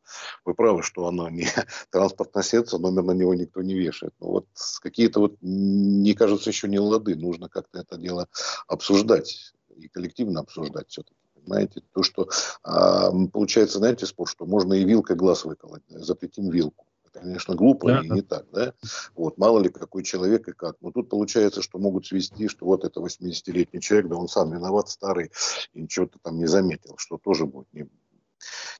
Вы 0.44 0.54
правы, 0.54 0.82
что 0.82 1.06
оно 1.06 1.28
не 1.30 1.46
транспортное 1.90 2.42
средство, 2.42 2.78
номер 2.78 3.04
на 3.04 3.12
него 3.12 3.32
никто 3.34 3.62
не 3.62 3.74
вешает. 3.74 4.14
Но 4.18 4.32
вот 4.32 4.46
какие-то 4.82 5.20
вот, 5.20 5.36
мне 5.40 6.14
кажется, 6.14 6.50
еще 6.50 6.66
не 6.66 6.80
лады. 6.80 7.14
Нужно 7.14 7.48
как-то 7.48 7.78
это 7.78 7.96
дело 7.96 8.28
обсуждать 8.66 9.54
и 9.76 9.86
коллективно 9.86 10.40
обсуждать 10.40 10.88
все-таки 10.88 11.23
знаете, 11.46 11.82
то, 11.92 12.02
что 12.02 12.28
а, 12.62 13.10
получается, 13.32 13.78
знаете, 13.78 14.06
спор, 14.06 14.28
что 14.28 14.46
можно 14.46 14.74
и 14.74 14.84
вилкой 14.84 15.16
глаз 15.16 15.44
выколоть, 15.44 15.82
запретим 15.88 16.50
вилку. 16.50 16.86
Конечно, 17.12 17.54
глупо 17.54 17.86
да. 17.86 18.00
и 18.02 18.10
не 18.10 18.22
так, 18.22 18.44
да? 18.52 18.74
Вот, 19.14 19.38
мало 19.38 19.60
ли 19.60 19.68
какой 19.68 20.02
человек 20.02 20.48
и 20.48 20.52
как. 20.52 20.76
Но 20.80 20.90
тут 20.90 21.08
получается, 21.08 21.62
что 21.62 21.78
могут 21.78 22.06
свести, 22.06 22.48
что 22.48 22.66
вот 22.66 22.84
это 22.84 23.00
80-летний 23.00 23.80
человек, 23.80 24.08
да 24.08 24.16
он 24.16 24.26
сам 24.26 24.52
виноват, 24.52 24.88
старый, 24.88 25.30
и 25.72 25.82
ничего-то 25.82 26.18
там 26.20 26.38
не 26.38 26.46
заметил, 26.46 26.96
что 26.98 27.16
тоже 27.16 27.46
будет 27.46 27.72
не, 27.72 27.88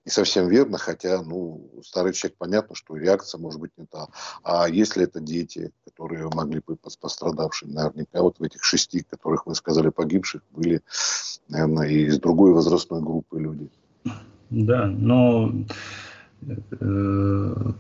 не 0.05 0.11
совсем 0.11 0.49
верно, 0.49 0.79
хотя, 0.79 1.23
ну, 1.23 1.71
старый 1.85 2.13
человек, 2.13 2.39
понятно, 2.39 2.75
что 2.75 2.97
реакция 2.97 3.39
может 3.39 3.61
быть 3.61 3.73
не 3.77 3.87
та. 3.87 4.09
А 4.43 4.69
если 4.69 5.05
это 5.05 5.21
дети, 5.21 5.73
которые 5.85 6.29
могли 6.33 6.61
быть 6.67 6.81
пострадавшими, 6.81 7.73
наверняка 7.73 8.23
вот 8.23 8.39
в 8.39 8.43
этих 8.43 8.63
шести, 8.63 9.03
которых 9.03 9.47
вы 9.47 9.55
сказали 9.55 9.89
погибших, 9.89 10.43
были, 10.51 10.83
наверное, 11.49 11.89
и 11.89 12.05
из 12.07 12.19
другой 12.19 12.53
возрастной 12.53 13.03
группы 13.03 13.41
люди. 13.41 13.71
Да, 14.51 14.87
но 14.87 15.53
э, 16.43 17.73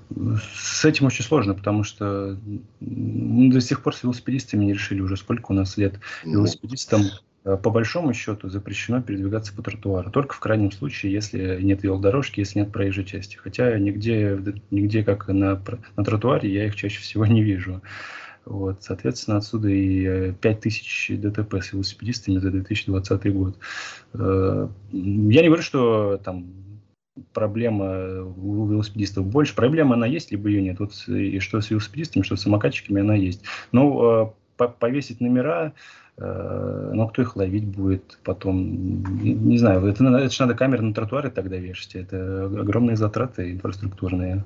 с 0.52 0.84
этим 0.84 1.06
очень 1.06 1.24
сложно, 1.24 1.54
потому 1.54 1.84
что 1.84 2.38
до 2.80 3.60
сих 3.60 3.82
пор 3.82 3.94
с 3.94 4.02
велосипедистами 4.02 4.64
не 4.64 4.72
решили 4.72 5.00
уже, 5.00 5.16
сколько 5.16 5.52
у 5.52 5.54
нас 5.54 5.76
лет 5.76 6.00
ну, 6.24 6.32
велосипедистам 6.32 7.02
по 7.44 7.70
большому 7.70 8.14
счету 8.14 8.48
запрещено 8.48 9.02
передвигаться 9.02 9.54
по 9.54 9.62
тротуару. 9.62 10.10
Только 10.10 10.34
в 10.34 10.40
крайнем 10.40 10.72
случае, 10.72 11.12
если 11.12 11.60
нет 11.60 11.82
велодорожки, 11.82 12.40
если 12.40 12.60
нет 12.60 12.72
проезжей 12.72 13.04
части. 13.04 13.36
Хотя 13.36 13.78
нигде, 13.78 14.38
нигде 14.70 15.04
как 15.04 15.28
на, 15.28 15.62
на 15.96 16.04
тротуаре, 16.04 16.52
я 16.52 16.66
их 16.66 16.74
чаще 16.74 17.00
всего 17.00 17.26
не 17.26 17.42
вижу. 17.42 17.82
Вот, 18.46 18.82
соответственно, 18.82 19.38
отсюда 19.38 19.68
и 19.68 20.32
5000 20.32 21.10
э, 21.10 21.16
ДТП 21.16 21.54
с 21.54 21.72
велосипедистами 21.72 22.38
за 22.38 22.50
2020 22.50 23.32
год. 23.32 23.58
Э, 24.12 24.68
я 24.92 25.42
не 25.42 25.46
говорю, 25.46 25.62
что 25.62 26.20
там 26.22 26.52
проблема 27.32 28.22
у 28.22 28.66
велосипедистов 28.66 29.26
больше. 29.26 29.54
Проблема 29.54 29.94
она 29.94 30.06
есть, 30.06 30.30
либо 30.30 30.48
ее 30.48 30.62
нет. 30.62 30.78
Вот 30.78 30.92
и 31.08 31.38
что 31.38 31.60
с 31.60 31.70
велосипедистами, 31.70 32.22
что 32.22 32.36
с 32.36 32.42
самокатчиками 32.42 33.00
она 33.00 33.14
есть. 33.14 33.42
Но 33.72 34.34
повесить 34.56 35.20
номера 35.20 35.72
Э, 36.16 36.90
но 36.92 37.08
кто 37.08 37.22
их 37.22 37.36
ловить 37.36 37.66
будет 37.66 38.18
потом? 38.22 39.02
Не 39.22 39.58
знаю, 39.58 39.84
это, 39.86 40.04
это 40.04 40.30
же 40.30 40.42
надо 40.42 40.54
камеры 40.54 40.82
на 40.82 40.94
тротуаре 40.94 41.30
тогда 41.30 41.56
вешать. 41.56 41.96
Это 41.96 42.44
огромные 42.44 42.96
затраты 42.96 43.52
инфраструктурные. 43.52 44.44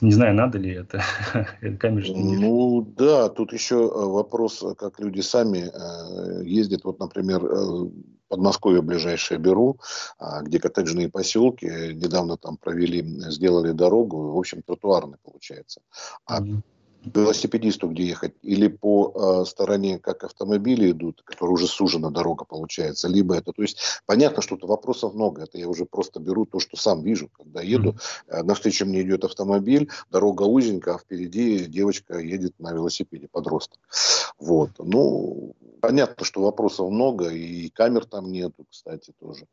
Не 0.00 0.12
знаю, 0.12 0.34
надо 0.34 0.58
ли 0.58 0.72
это. 0.72 1.02
Камер 1.78 2.04
ну 2.08 2.82
да, 2.96 3.28
тут 3.28 3.52
еще 3.52 3.76
э, 3.76 4.06
вопрос, 4.06 4.64
как 4.78 4.98
люди 5.00 5.20
сами 5.20 5.70
э, 5.70 6.44
ездят. 6.44 6.84
Вот, 6.84 6.98
например, 6.98 7.42
Подмосковье 8.28 8.82
ближайшее 8.82 9.38
беру, 9.38 9.78
а, 10.18 10.42
где 10.42 10.58
коттеджные 10.58 11.08
поселки, 11.10 11.66
недавно 11.66 12.36
там 12.36 12.56
провели, 12.56 13.02
сделали 13.30 13.70
дорогу, 13.70 14.32
в 14.32 14.38
общем, 14.38 14.62
тротуарный 14.62 15.18
получается. 15.22 15.82
А 16.24 16.40
mm-hmm 16.40 16.62
велосипедисту 17.04 17.88
где 17.88 18.04
ехать, 18.04 18.34
или 18.42 18.68
по 18.68 19.42
э, 19.42 19.44
стороне, 19.46 19.98
как 19.98 20.24
автомобили 20.24 20.90
идут, 20.90 21.22
которые 21.24 21.54
уже 21.54 21.66
сужена 21.66 22.10
дорога 22.10 22.44
получается, 22.44 23.08
либо 23.08 23.36
это, 23.36 23.52
то 23.52 23.62
есть 23.62 23.78
понятно, 24.06 24.42
что 24.42 24.56
тут 24.56 24.68
вопросов 24.68 25.14
много, 25.14 25.42
это 25.42 25.58
я 25.58 25.68
уже 25.68 25.84
просто 25.84 26.20
беру 26.20 26.46
то, 26.46 26.60
что 26.60 26.76
сам 26.76 27.02
вижу, 27.02 27.28
когда 27.28 27.60
еду, 27.60 27.96
э, 28.28 28.42
навстречу 28.42 28.86
мне 28.86 29.02
идет 29.02 29.24
автомобиль, 29.24 29.90
дорога 30.10 30.42
узенькая, 30.42 30.94
а 30.94 30.98
впереди 30.98 31.66
девочка 31.66 32.18
едет 32.18 32.58
на 32.58 32.72
велосипеде, 32.72 33.28
подросток. 33.28 33.78
Вот, 34.38 34.70
ну, 34.78 35.54
понятно, 35.80 36.24
что 36.24 36.42
вопросов 36.42 36.90
много, 36.90 37.28
и 37.28 37.68
камер 37.68 38.06
там 38.06 38.32
нету, 38.32 38.64
кстати, 38.70 39.12
тоже. 39.20 39.46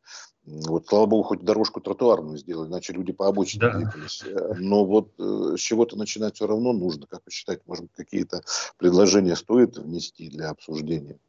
Вот, 0.44 0.88
слава 0.88 1.06
богу, 1.06 1.22
хоть 1.22 1.44
дорожку 1.44 1.80
тротуарную 1.80 2.36
сделали, 2.36 2.68
иначе 2.68 2.92
люди 2.92 3.12
по 3.12 3.28
обочине 3.28 3.60
да. 3.60 3.76
двигались. 3.76 4.24
Э, 4.26 4.54
но 4.58 4.84
вот 4.84 5.12
э, 5.18 5.54
с 5.56 5.60
чего-то 5.60 5.96
начинать 5.96 6.34
все 6.34 6.48
равно 6.48 6.72
нужно. 6.72 7.06
Как 7.06 7.20
вы 7.24 7.30
считаете, 7.30 7.62
может 7.66 7.86
какие-то 7.94 8.42
предложения 8.76 9.36
стоит 9.36 9.78
внести 9.78 10.28
для 10.28 10.50
обсуждения? 10.50 11.20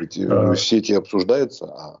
Ведь 0.00 0.18
э, 0.18 0.26
а... 0.28 0.54
все 0.54 0.78
эти 0.78 0.92
обсуждаются, 0.92 1.66
а 1.66 2.00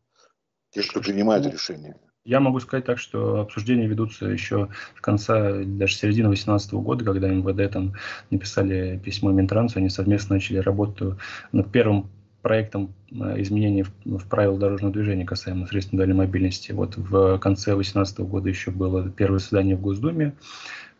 те, 0.70 0.82
кто 0.82 1.00
принимает 1.00 1.44
ну, 1.44 1.52
решения. 1.52 2.00
Я 2.24 2.40
могу 2.40 2.58
сказать 2.58 2.84
так, 2.84 2.98
что 2.98 3.42
обсуждения 3.42 3.86
ведутся 3.86 4.26
еще 4.26 4.68
с 4.96 5.00
конца, 5.00 5.62
даже 5.64 5.94
середины 5.94 6.26
2018 6.30 6.72
года, 6.74 7.04
когда 7.04 7.28
МВД 7.28 7.72
там 7.72 7.94
написали 8.30 9.00
письмо 9.04 9.30
Минтрансу, 9.30 9.78
они 9.78 9.88
совместно 9.88 10.34
начали 10.34 10.58
работу 10.58 11.16
над 11.52 11.70
первым 11.70 12.10
проектом 12.46 12.94
э, 13.10 13.42
изменений 13.42 13.84
в, 14.04 14.28
правила 14.28 14.56
дорожного 14.56 14.92
движения 14.92 15.24
касаемо 15.24 15.66
средств 15.66 15.92
индивидуальной 15.92 16.26
мобильности. 16.26 16.70
Вот 16.70 16.96
в 16.96 17.38
конце 17.38 17.72
2018 17.74 18.20
года 18.20 18.48
еще 18.48 18.70
было 18.70 19.10
первое 19.10 19.40
заседание 19.40 19.74
в 19.74 19.80
Госдуме, 19.80 20.32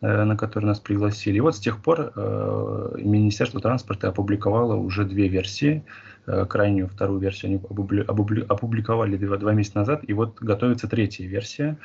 э, 0.01 0.23
на 0.25 0.35
которое 0.35 0.67
нас 0.67 0.81
пригласили. 0.81 1.37
И 1.37 1.39
вот 1.39 1.55
с 1.55 1.59
тех 1.59 1.81
пор 1.81 2.11
э, 2.13 2.95
Министерство 2.97 3.61
транспорта 3.61 4.09
опубликовало 4.09 4.75
уже 4.75 5.05
две 5.05 5.29
версии. 5.29 5.85
Э, 6.27 6.45
крайнюю 6.45 6.89
вторую 6.89 7.21
версию 7.21 7.51
они 7.51 7.55
опубли, 7.55 8.01
опубли, 8.01 8.45
опубликовали 8.47 9.15
два, 9.15 9.37
два 9.37 9.53
месяца 9.53 9.77
назад, 9.79 10.01
и 10.05 10.13
вот 10.13 10.39
готовится 10.41 10.87
третья 10.87 11.25
версия 11.25 11.77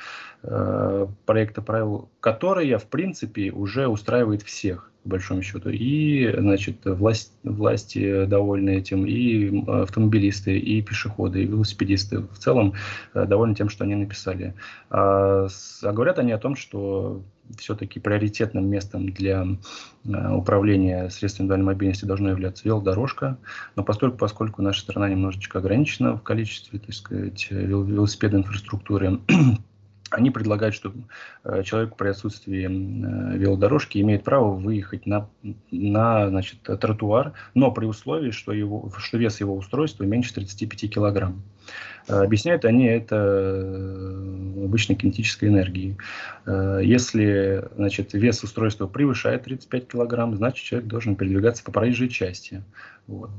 э, 0.43 1.07
проекта 1.27 1.63
правил, 1.63 2.11
которая, 2.19 2.79
в 2.79 2.87
принципе, 2.87 3.53
уже 3.53 3.87
устраивает 3.87 4.43
всех 4.43 4.91
по 5.05 5.11
большому 5.11 5.43
счету. 5.43 5.71
И, 5.71 6.33
значит, 6.37 6.79
власть, 6.85 7.33
власти 7.43 8.25
довольны 8.25 8.71
этим, 8.79 9.05
и 9.07 9.65
автомобилисты, 9.67 10.59
и 10.59 10.81
пешеходы, 10.83 11.43
и 11.43 11.47
велосипедисты 11.47 12.19
в 12.19 12.39
целом 12.39 12.75
э, 13.15 13.27
довольны 13.27 13.55
тем, 13.55 13.69
что 13.69 13.85
они 13.85 13.95
написали. 13.95 14.55
А, 14.91 15.47
а 15.83 15.93
говорят 15.93 16.19
они 16.19 16.33
о 16.33 16.39
том, 16.39 16.57
что 16.57 17.23
все-таки 17.59 18.01
приоритетным 18.01 18.69
местом 18.69 19.11
для 19.11 19.47
э, 20.05 20.33
управления 20.33 21.11
средствами 21.11 21.49
дальней 21.49 21.65
мобильности 21.65 22.05
должна 22.05 22.31
являться 22.31 22.65
велодорожка, 22.65 23.39
но 23.77 23.85
поскольку, 23.85 24.17
поскольку 24.33 24.63
наша 24.63 24.81
страна 24.81 25.11
немножечко 25.11 25.59
ограничена 25.59 26.17
в 26.17 26.23
количестве, 26.23 26.79
так 26.79 26.95
сказать, 26.95 27.49
велосипедной 27.51 28.41
инфраструктуры, 28.41 29.21
они 30.11 30.31
предлагают, 30.31 30.75
что 30.75 30.91
э, 31.45 31.63
человек 31.65 31.97
при 31.97 32.09
отсутствии 32.09 32.65
э, 32.65 33.37
велодорожки 33.37 33.99
имеет 33.99 34.25
право 34.25 34.55
выехать 34.55 35.05
на, 35.05 35.29
на 35.71 36.31
значит, 36.31 36.63
тротуар, 36.63 37.35
но 37.53 37.71
при 37.73 37.85
условии, 37.85 38.31
что, 38.31 38.53
его, 38.53 38.91
что 38.97 39.19
вес 39.19 39.39
его 39.41 39.55
устройства 39.55 40.05
меньше 40.05 40.33
35 40.33 40.95
килограмм. 40.95 41.43
Э, 42.09 42.23
объясняют 42.23 42.65
они 42.65 42.87
это 42.87 43.17
обычной 44.65 44.97
кинетической 44.97 45.51
энергией. 45.51 45.99
Если 46.47 47.69
значит, 47.77 48.15
вес 48.15 48.43
устройства 48.43 48.87
превышает 48.87 49.45
35 49.45 49.89
килограмм, 49.89 50.35
значит 50.37 50.65
человек 50.65 50.89
должен 50.89 51.17
передвигаться 51.17 51.63
по 51.63 51.71
проезжей 51.71 52.09
части. 52.09 52.63
Вот. 53.09 53.31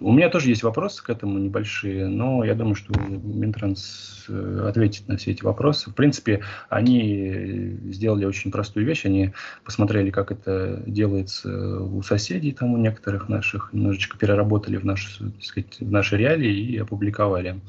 У 0.00 0.12
меня 0.12 0.28
тоже 0.30 0.48
есть 0.48 0.62
вопросы 0.62 1.02
к 1.04 1.10
этому 1.10 1.38
небольшие, 1.38 2.06
но 2.06 2.44
я 2.44 2.54
думаю, 2.54 2.74
что 2.74 2.92
Минтранс 2.98 4.26
ответит 4.28 5.08
на 5.08 5.16
все 5.16 5.32
эти 5.32 5.42
вопросы. 5.42 5.90
В 5.90 5.94
принципе, 5.94 6.42
они 6.68 7.76
сделали 7.90 8.24
очень 8.24 8.50
простую 8.52 8.86
вещь, 8.86 9.04
они 9.04 9.32
посмотрели, 9.64 10.10
как 10.10 10.30
это 10.30 10.82
делается 10.86 11.80
у 11.80 12.02
соседей, 12.02 12.52
там 12.52 12.72
у 12.72 12.76
некоторых 12.78 13.28
наших, 13.28 13.72
немножечко 13.72 14.16
переработали 14.16 14.76
в, 14.76 14.86
так 14.86 15.42
сказать, 15.42 15.80
в 15.80 15.90
наши 15.90 16.16
реалии 16.16 16.56
и 16.56 16.78
опубликовали. 16.78 17.60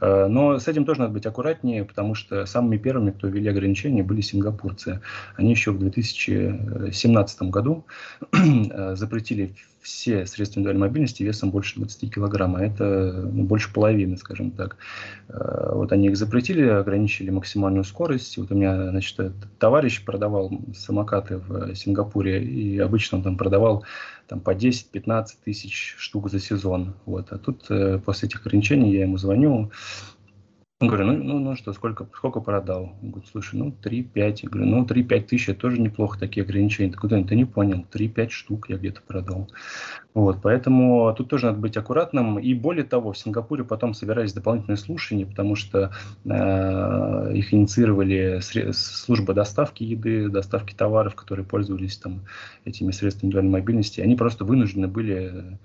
Э, 0.00 0.26
но 0.28 0.58
с 0.58 0.68
этим 0.68 0.84
тоже 0.84 1.00
надо 1.00 1.12
быть 1.12 1.26
аккуратнее, 1.26 1.84
потому 1.84 2.14
что 2.14 2.46
самыми 2.46 2.78
первыми, 2.78 3.10
кто 3.10 3.28
ввели 3.28 3.48
ограничения, 3.48 4.02
были 4.02 4.20
сингапурцы. 4.20 5.00
Они 5.36 5.50
еще 5.50 5.72
в 5.72 5.78
2017 5.78 7.42
году 7.42 7.84
э, 8.32 8.96
запретили 8.96 9.54
все 9.88 10.26
средства 10.26 10.60
индивидуальной 10.60 10.88
мобильности 10.88 11.22
весом 11.22 11.50
больше 11.50 11.76
20 11.76 12.12
килограмм, 12.12 12.56
а 12.56 12.62
это 12.62 13.28
ну, 13.32 13.44
больше 13.44 13.72
половины, 13.72 14.16
скажем 14.16 14.50
так. 14.50 14.76
Э, 15.28 15.70
вот 15.72 15.92
они 15.92 16.08
их 16.08 16.16
запретили, 16.16 16.62
ограничили 16.62 17.30
максимальную 17.30 17.84
скорость. 17.84 18.36
Вот 18.38 18.50
у 18.50 18.54
меня, 18.54 18.90
значит, 18.90 19.18
товарищ 19.58 20.04
продавал 20.04 20.50
самокаты 20.76 21.38
в 21.38 21.74
Сингапуре, 21.74 22.42
и 22.42 22.78
обычно 22.78 23.18
он 23.18 23.24
там 23.24 23.36
продавал 23.36 23.84
там, 24.26 24.40
по 24.40 24.54
10-15 24.54 25.26
тысяч 25.44 25.94
штук 25.96 26.30
за 26.30 26.38
сезон. 26.38 26.94
Вот. 27.06 27.32
А 27.32 27.38
тут 27.38 27.68
после 28.04 28.28
этих 28.28 28.44
ограничений 28.44 28.92
я 28.92 29.02
ему 29.02 29.16
звоню, 29.16 29.67
Говорю, 30.80 31.06
ну, 31.06 31.12
ну, 31.24 31.38
ну 31.40 31.56
что, 31.56 31.72
сколько, 31.72 32.08
сколько 32.14 32.38
продал? 32.38 32.96
Он 33.02 33.10
говорит, 33.10 33.28
слушай, 33.32 33.56
ну 33.56 33.74
3-5. 33.82 34.38
Я 34.42 34.48
говорю, 34.48 34.66
ну 34.66 34.84
3-5 34.84 35.20
тысяч, 35.22 35.48
это 35.48 35.62
тоже 35.62 35.80
неплохо, 35.80 36.20
такие 36.20 36.44
ограничения. 36.44 36.92
Куда 36.92 37.20
ты 37.20 37.34
не 37.34 37.44
понял, 37.44 37.84
3-5 37.92 38.28
штук 38.28 38.70
я 38.70 38.76
где-то 38.76 39.02
продал. 39.04 39.48
Вот, 40.14 40.38
поэтому 40.40 41.12
тут 41.16 41.30
тоже 41.30 41.46
надо 41.46 41.58
быть 41.58 41.76
аккуратным. 41.76 42.38
И 42.38 42.54
более 42.54 42.84
того, 42.84 43.10
в 43.10 43.18
Сингапуре 43.18 43.64
потом 43.64 43.92
собирались 43.92 44.32
дополнительные 44.32 44.76
слушания, 44.76 45.26
потому 45.26 45.56
что 45.56 45.90
э, 46.24 47.32
их 47.34 47.52
инициировали 47.52 48.38
служба 48.72 49.34
доставки 49.34 49.82
еды, 49.82 50.28
доставки 50.28 50.74
товаров, 50.74 51.16
которые 51.16 51.44
пользовались 51.44 51.98
там 51.98 52.20
этими 52.64 52.92
средствами 52.92 53.30
индивидуальной 53.30 53.60
мобильности. 53.60 54.00
Они 54.00 54.14
просто 54.14 54.44
вынуждены 54.44 54.86
были 54.86 55.58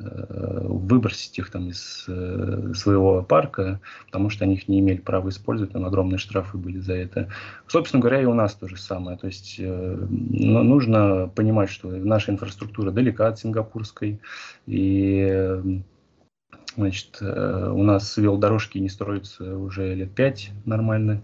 выбросить 0.00 1.38
их 1.38 1.50
там 1.50 1.68
из 1.68 2.04
э, 2.08 2.72
своего 2.74 3.22
парка, 3.22 3.80
потому 4.06 4.30
что 4.30 4.44
они 4.44 4.54
их 4.54 4.68
не 4.68 4.80
имели 4.80 4.98
права 4.98 5.28
использовать, 5.28 5.72
там 5.72 5.84
огромные 5.84 6.18
штрафы 6.18 6.56
были 6.56 6.78
за 6.78 6.94
это. 6.94 7.28
Собственно 7.66 8.00
говоря, 8.00 8.22
и 8.22 8.24
у 8.24 8.34
нас 8.34 8.54
то 8.54 8.68
же 8.68 8.76
самое. 8.76 9.18
То 9.18 9.26
есть 9.26 9.56
э, 9.58 10.06
нужно 10.08 11.30
понимать, 11.34 11.70
что 11.70 11.88
наша 11.88 12.32
инфраструктура 12.32 12.90
далека 12.90 13.28
от 13.28 13.38
сингапурской, 13.38 14.20
и 14.66 15.82
Значит, 16.76 17.20
у 17.20 17.82
нас 17.82 18.16
велодорожки 18.16 18.78
не 18.78 18.88
строятся 18.88 19.56
уже 19.56 19.92
лет 19.92 20.14
пять 20.14 20.52
нормально. 20.64 21.22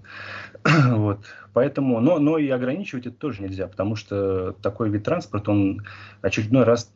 вот. 0.65 1.21
Поэтому, 1.53 2.01
но, 2.01 2.19
но 2.19 2.37
и 2.37 2.49
ограничивать 2.49 3.07
это 3.07 3.17
тоже 3.17 3.43
нельзя, 3.43 3.69
потому 3.69 3.95
что 3.95 4.57
такой 4.61 4.91
вид 4.91 5.05
транспорта, 5.05 5.53
он 5.53 5.83
очередной 6.21 6.65
раз 6.65 6.91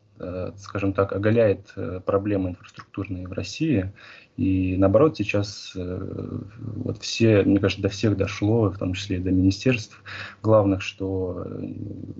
скажем 0.57 0.93
так, 0.93 1.13
оголяет 1.13 1.73
э, 1.75 1.99
проблемы 2.05 2.49
инфраструктурные 2.49 3.27
в 3.27 3.33
России. 3.33 3.91
И 4.37 4.75
наоборот, 4.77 5.17
сейчас 5.17 5.73
э, 5.75 6.39
вот 6.59 6.97
все, 7.01 7.43
мне 7.43 7.59
кажется, 7.59 7.83
до 7.83 7.89
всех 7.89 8.17
дошло, 8.17 8.69
в 8.69 8.77
том 8.77 8.93
числе 8.93 9.17
и 9.17 9.19
до 9.19 9.31
министерств 9.31 10.01
главных, 10.41 10.81
что 10.81 11.45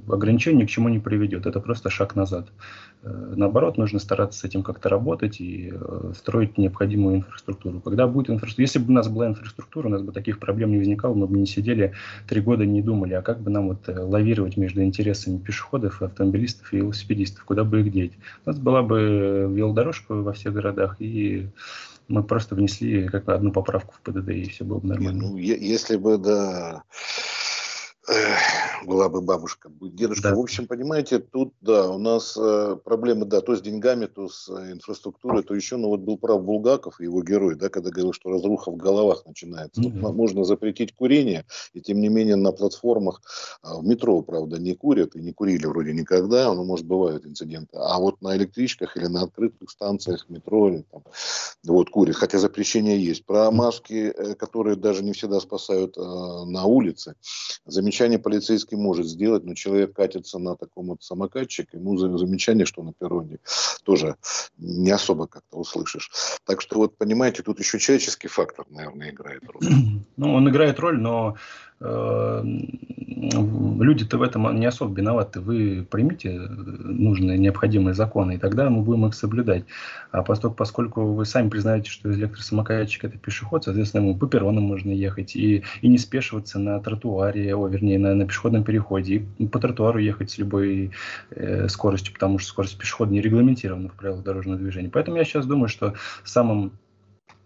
ограничение 0.08 0.64
ни 0.64 0.68
к 0.68 0.70
чему 0.70 0.90
не 0.90 1.00
приведет. 1.00 1.46
Это 1.46 1.60
просто 1.60 1.90
шаг 1.90 2.16
назад. 2.16 2.50
Наоборот, 3.04 3.78
нужно 3.78 3.98
стараться 3.98 4.40
с 4.40 4.44
этим 4.44 4.62
как-то 4.62 4.88
работать 4.90 5.42
и 5.42 5.74
строить 6.16 6.60
необходимую 6.60 7.18
инфраструктуру. 7.18 7.80
Когда 7.80 8.06
будет 8.06 8.30
инфраструктура, 8.30 8.64
если 8.64 8.80
бы 8.80 8.92
у 8.92 8.96
нас 8.96 9.08
была 9.08 9.28
инфраструктура, 9.28 9.88
у 9.88 9.90
нас 9.90 10.02
бы 10.04 10.12
таких 10.12 10.38
проблем 10.38 10.72
не 10.72 10.78
возникало, 10.78 11.16
мы 11.16 11.26
бы 11.26 11.38
не 11.38 11.48
сидели 11.48 11.94
три 12.28 12.42
года 12.42 12.66
не 12.66 12.84
думали, 12.84 13.14
а 13.14 13.24
как 13.24 13.40
бы 13.40 13.50
нам 13.50 13.70
вот 13.70 13.88
лавировать 13.88 14.58
между 14.58 14.84
интересами 14.84 15.40
пешеходов, 15.40 16.02
автомобилистов 16.04 16.72
и 16.74 16.78
велосипедистов, 16.78 17.44
куда 17.46 17.64
бы 17.64 17.82
их 17.82 17.92
деть. 17.92 18.14
У 18.46 18.50
нас 18.50 18.60
была 18.60 18.84
бы 18.84 19.50
велодорожка 19.52 20.14
во 20.14 20.34
всех 20.34 20.54
городах, 20.54 20.98
и 21.00 21.48
мы 22.12 22.24
просто 22.24 22.56
внесли 22.56 23.08
как 23.08 23.26
бы 23.26 23.34
одну 23.34 23.52
поправку 23.52 23.96
в 23.96 24.02
ПДД, 24.02 24.30
и 24.30 24.50
все 24.50 24.64
было 24.64 24.80
бы 24.80 24.88
нормально. 24.90 25.30
Ну, 25.30 25.38
если 25.38 25.98
бы, 25.98 26.18
да, 26.18 26.84
была 28.86 29.10
бы 29.10 29.22
бабушка, 29.22 29.70
будет 29.70 29.96
дедушка. 29.96 30.30
Да. 30.30 30.36
В 30.36 30.40
общем, 30.40 30.68
понимаете, 30.68 31.20
тут, 31.20 31.54
да, 31.62 31.90
у 31.90 31.98
нас 31.98 32.36
э, 32.38 32.78
проблемы, 32.84 33.26
да, 33.26 33.42
то 33.42 33.56
с 33.56 33.62
деньгами, 33.62 34.08
то 34.08 34.28
с 34.28 34.50
э, 34.50 34.72
инфраструктурой, 34.72 35.44
то 35.44 35.54
еще, 35.54 35.78
ну 35.78 35.90
вот 35.90 36.00
был 36.00 36.18
прав 36.18 36.44
Булгаков, 36.44 37.00
его 37.00 37.22
герой, 37.22 37.56
да, 37.56 37.70
когда 37.70 37.92
говорил, 37.92 38.14
что 38.14 38.30
разруха 38.30 38.72
в 38.72 38.78
головах 38.78 39.26
начинается. 39.26 39.82
Mm-hmm. 39.82 40.00
Вот, 40.00 40.16
можно 40.16 40.44
запретить 40.44 40.96
курение, 40.96 41.46
и 41.74 41.82
тем 41.82 42.00
не 42.00 42.10
менее 42.10 42.36
на 42.36 42.52
платформах, 42.52 43.22
э, 43.64 43.68
в 43.78 43.86
метро, 43.86 44.22
правда, 44.22 44.58
не 44.58 44.74
курят 44.74 45.16
и 45.16 45.22
не 45.22 45.32
курили 45.32 45.66
вроде 45.66 45.94
никогда, 45.94 46.54
но, 46.54 46.64
может, 46.64 46.86
бывают 46.86 47.26
инциденты, 47.26 47.78
а 47.78 48.00
вот 48.00 48.22
на 48.22 48.36
электричках 48.36 48.98
или 48.98 49.06
на 49.06 49.24
открытых 49.24 49.70
станциях 49.70 50.26
метро, 50.30 50.70
или, 50.70 50.86
там, 50.92 51.04
вот, 51.66 51.90
курят, 51.90 52.16
хотя 52.16 52.40
запрещение 52.40 53.04
есть. 53.04 53.26
Про 53.26 53.52
маски, 53.52 54.12
э, 54.16 54.34
которые 54.36 54.76
даже 54.76 55.04
не 55.04 55.14
всегда 55.14 55.40
спасают 55.40 55.98
э, 55.98 56.02
на 56.02 56.66
улице, 56.66 57.16
замечание 57.92 58.20
полицейский 58.20 58.78
может 58.78 59.06
сделать, 59.06 59.44
но 59.44 59.54
человек 59.54 59.94
катится 59.94 60.40
на 60.40 60.56
таком 60.56 60.88
вот 60.88 61.04
самокатчике, 61.04 61.78
ему 61.78 61.98
замечание, 61.98 62.66
что 62.66 62.84
на 62.84 62.94
перроне 62.94 63.40
тоже 63.84 64.16
не 64.58 64.92
особо 64.92 65.28
как-то 65.28 65.58
услышишь. 65.58 66.10
Так 66.46 66.62
что 66.62 66.78
вот 66.78 66.98
понимаете, 66.98 67.44
тут 67.44 67.60
еще 67.60 67.80
человеческий 67.80 68.30
фактор, 68.30 68.66
наверное, 68.70 69.10
играет 69.10 69.44
роль. 69.44 69.62
Ну, 70.18 70.34
он 70.34 70.50
играет 70.50 70.80
роль, 70.80 71.00
но 71.00 71.36
люди-то 73.82 74.18
в 74.18 74.22
этом 74.22 74.60
не 74.60 74.66
особо 74.66 74.96
виноваты. 74.96 75.40
Вы 75.42 75.86
примите 75.90 76.40
нужные, 76.40 77.38
необходимые 77.38 77.94
законы, 77.94 78.36
и 78.36 78.38
тогда 78.38 78.70
мы 78.70 78.82
будем 78.84 79.06
их 79.08 79.14
соблюдать. 79.14 79.66
А 80.12 80.24
поскольку, 80.24 80.56
поскольку 80.56 81.14
вы 81.14 81.26
сами 81.26 81.50
признаете, 81.50 81.90
что 81.90 82.14
электросамокатчик– 82.14 83.04
это 83.06 83.18
пешеход, 83.18 83.64
соответственно, 83.64 84.02
ему 84.02 84.16
по 84.16 84.28
перронам 84.28 84.64
можно 84.64 84.92
ехать 84.92 85.36
и, 85.36 85.64
и 85.82 85.88
не 85.88 85.98
спешиваться 85.98 86.60
на 86.60 86.80
тротуаре, 86.80 87.56
о, 87.56 87.68
вернее, 87.68 88.00
на, 88.00 88.16
на 88.16 88.26
пешеходном 88.26 88.64
переходе, 88.64 89.26
и 89.38 89.48
по 89.48 89.60
тротуару 89.60 90.00
ехать 90.00 90.32
с 90.32 90.38
любой 90.38 90.92
э, 91.32 91.68
скоростью, 91.68 92.14
потому 92.14 92.40
что 92.40 92.50
скорость 92.50 92.78
пешехода 92.78 93.12
не 93.12 93.22
регламентирована 93.22 93.90
в 93.90 93.94
правилах 93.94 94.24
дорожного 94.24 94.58
движения. 94.58 94.90
Поэтому 94.90 95.18
я 95.18 95.24
сейчас 95.24 95.46
думаю, 95.46 95.68
что 95.68 95.94
самым 96.24 96.72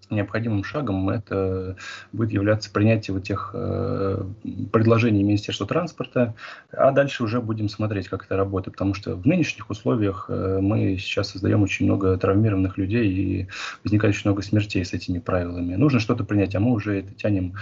необходимым 0.10 0.63
шагом 0.63 1.10
это 1.10 1.76
будет 2.12 2.32
являться 2.32 2.72
принятие 2.72 3.13
вот 3.13 3.24
тех 3.24 3.52
э, 3.54 4.24
предложений 4.72 5.24
Министерства 5.24 5.68
транспорта, 5.68 6.36
а 6.72 6.91
дальше 6.91 7.24
уже 7.24 7.41
будем 7.41 7.70
смотреть, 7.70 8.08
как 8.08 8.26
это 8.26 8.38
работает, 8.38 8.76
потому 8.76 8.94
что 8.94 9.15
в 9.15 9.26
нынешних 9.26 9.70
условиях 9.70 10.26
э, 10.30 10.60
мы 10.62 10.98
сейчас 10.98 11.30
создаем 11.30 11.63
очень 11.63 11.86
много 11.86 12.18
травмированных 12.18 12.78
людей 12.78 13.08
и 13.08 13.48
возникает 13.84 14.15
очень 14.15 14.30
много 14.30 14.41
смертей 14.41 14.84
с 14.84 14.94
этими 14.94 15.20
правилами. 15.20 15.76
Нужно 15.76 16.00
что-то 16.00 16.24
принять, 16.24 16.56
а 16.56 16.60
мы 16.60 16.72
уже 16.72 17.00
это 17.00 17.13
тянем 17.13 17.56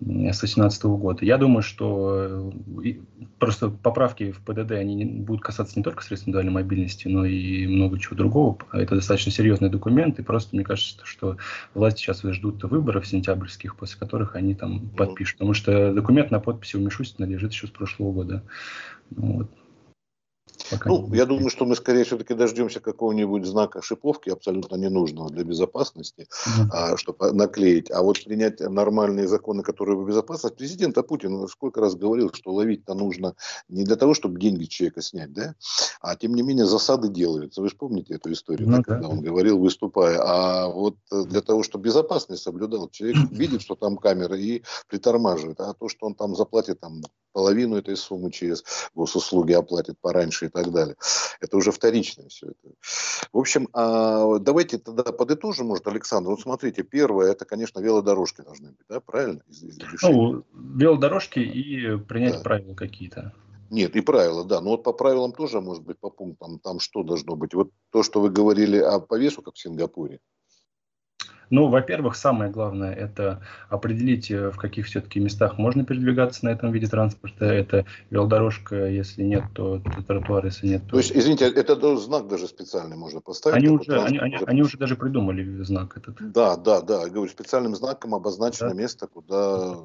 с 0.00 0.04
2018 0.40 0.84
года. 0.84 1.24
Я 1.24 1.38
думаю, 1.38 1.62
что 1.62 2.52
э, 2.84 2.94
просто 3.38 3.68
поправки 3.68 4.32
в 4.32 4.40
ПДД 4.40 4.72
они 4.72 5.04
будут 5.04 5.42
касаться 5.42 5.74
не 5.76 5.82
только 5.82 6.02
средств 6.02 6.28
индивидуальной 6.28 6.52
мобильности, 6.52 7.08
но 7.08 7.24
и 7.24 7.66
много 7.66 7.98
чего 7.98 8.16
другого. 8.16 8.58
Это 8.72 8.94
достаточно 8.94 9.32
серьезный 9.32 9.70
документ, 9.70 10.18
и 10.18 10.22
просто 10.22 10.54
мне 10.54 10.64
кажется, 10.64 11.00
что 11.04 11.36
власти 11.88 12.00
сейчас 12.00 12.22
ждут 12.22 12.62
выборов 12.64 13.06
сентябрьских, 13.06 13.76
после 13.76 13.98
которых 13.98 14.36
они 14.36 14.54
там 14.54 14.88
подпишут. 14.90 15.38
Потому 15.38 15.54
что 15.54 15.92
документ 15.92 16.30
на 16.30 16.40
подписи 16.40 16.76
у 16.76 16.80
Мишустина 16.80 17.26
лежит 17.26 17.52
еще 17.52 17.66
с 17.66 17.70
прошлого 17.70 18.12
года. 18.12 18.42
Вот. 19.10 19.50
Пока 20.70 20.90
ну, 20.90 21.12
я 21.14 21.26
думаю, 21.26 21.50
что 21.50 21.64
мы 21.64 21.76
скорее 21.76 22.04
все-таки 22.04 22.34
дождемся 22.34 22.80
какого-нибудь 22.80 23.44
знака 23.44 23.82
шиповки, 23.82 24.30
абсолютно 24.30 24.76
ненужного 24.76 25.30
для 25.30 25.44
безопасности, 25.44 26.28
mm-hmm. 26.30 26.68
а, 26.72 26.96
чтобы 26.96 27.32
наклеить. 27.32 27.90
А 27.90 28.02
вот 28.02 28.22
принять 28.24 28.60
нормальные 28.60 29.28
законы, 29.28 29.62
которые 29.62 29.96
в 29.96 30.06
безопасность. 30.06 30.56
Президент 30.56 30.96
Путин 31.06 31.46
сколько 31.48 31.80
раз 31.80 31.94
говорил, 31.94 32.30
что 32.32 32.52
ловить-то 32.52 32.94
нужно 32.94 33.34
не 33.68 33.84
для 33.84 33.96
того, 33.96 34.14
чтобы 34.14 34.40
деньги 34.40 34.64
человека 34.64 35.00
снять, 35.00 35.32
да, 35.32 35.54
а 36.00 36.16
тем 36.16 36.34
не 36.34 36.42
менее 36.42 36.66
засады 36.66 37.08
делаются. 37.08 37.60
Вы 37.62 37.68
же 37.68 37.76
помните 37.76 38.14
эту 38.14 38.32
историю, 38.32 38.68
ну, 38.68 38.76
да, 38.78 38.82
когда 38.82 39.08
он 39.08 39.20
говорил, 39.20 39.58
выступая. 39.58 40.20
А 40.20 40.68
вот 40.68 40.96
для 41.10 41.40
того, 41.40 41.62
чтобы 41.62 41.84
безопасность 41.84 42.42
соблюдал, 42.42 42.88
человек 42.90 43.16
видит, 43.30 43.62
что 43.62 43.74
там 43.74 43.96
камера 43.96 44.36
и 44.36 44.62
притормаживает. 44.88 45.60
А 45.60 45.72
то, 45.74 45.88
что 45.88 46.06
он 46.06 46.14
там 46.14 46.34
заплатит 46.34 46.80
там 46.80 47.02
половину 47.38 47.76
этой 47.76 47.96
суммы 47.96 48.32
через 48.32 48.64
госуслуги 48.96 49.52
оплатит 49.52 49.96
пораньше 50.00 50.46
и 50.46 50.48
так 50.48 50.72
далее. 50.72 50.96
Это 51.40 51.56
уже 51.56 51.70
вторичное 51.70 52.26
все 52.28 52.48
это. 52.48 52.74
В 53.32 53.38
общем, 53.38 53.68
а 53.72 54.40
давайте 54.40 54.78
тогда 54.78 55.04
подытожим, 55.04 55.68
может, 55.68 55.86
Александр. 55.86 56.30
Вот 56.30 56.40
смотрите, 56.40 56.82
первое, 56.82 57.30
это, 57.30 57.44
конечно, 57.44 57.78
велодорожки 57.78 58.40
должны 58.40 58.70
быть, 58.70 58.86
да, 58.88 58.98
правильно? 58.98 59.40
Ну, 60.02 60.42
велодорожки 60.52 61.38
и 61.38 61.96
принять 61.96 62.38
да. 62.38 62.40
правила 62.40 62.74
какие-то. 62.74 63.32
Нет, 63.70 63.94
и 63.94 64.00
правила, 64.00 64.44
да. 64.44 64.60
Но 64.60 64.70
вот 64.70 64.82
по 64.82 64.92
правилам 64.92 65.32
тоже, 65.32 65.60
может 65.60 65.84
быть, 65.84 66.00
по 66.00 66.10
пунктам, 66.10 66.58
там 66.58 66.80
что 66.80 67.04
должно 67.04 67.36
быть? 67.36 67.54
Вот 67.54 67.70
то, 67.92 68.02
что 68.02 68.20
вы 68.20 68.30
говорили 68.30 68.78
о 68.78 68.98
повесу, 68.98 69.42
как 69.42 69.54
в 69.54 69.60
Сингапуре. 69.60 70.18
Ну, 71.50 71.68
во-первых, 71.68 72.16
самое 72.16 72.50
главное– 72.50 72.94
это 72.94 73.42
определить, 73.68 74.30
э, 74.30 74.50
в 74.50 74.56
каких 74.56 74.86
все-таки 74.86 75.20
местах 75.20 75.58
можно 75.58 75.84
передвигаться 75.84 76.44
на 76.44 76.50
этом 76.50 76.72
виде 76.72 76.86
транспорта. 76.86 77.46
Это 77.46 77.86
велодорожка, 78.10 78.86
если 78.86 79.22
нет, 79.22 79.44
то, 79.54 79.78
то 79.78 80.02
тротуар, 80.02 80.46
если 80.46 80.66
нет. 80.66 80.84
То... 80.84 80.90
то 80.92 80.98
есть, 80.98 81.12
извините, 81.14 81.46
это 81.46 81.96
знак 81.96 82.28
даже 82.28 82.48
специальный 82.48 82.96
можно 82.96 83.20
поставить? 83.20 83.58
Они, 83.58 83.68
уже, 83.68 84.00
они, 84.00 84.18
они, 84.18 84.36
они 84.46 84.62
уже 84.62 84.78
даже 84.78 84.96
придумали 84.96 85.62
знак 85.62 85.96
этот. 85.96 86.16
Да, 86.32 86.56
да, 86.56 86.80
да. 86.80 87.02
Я 87.02 87.08
говорю, 87.08 87.30
специальным 87.30 87.74
знаком 87.74 88.14
обозначено 88.14 88.70
да. 88.70 88.74
место, 88.74 89.06
куда... 89.06 89.76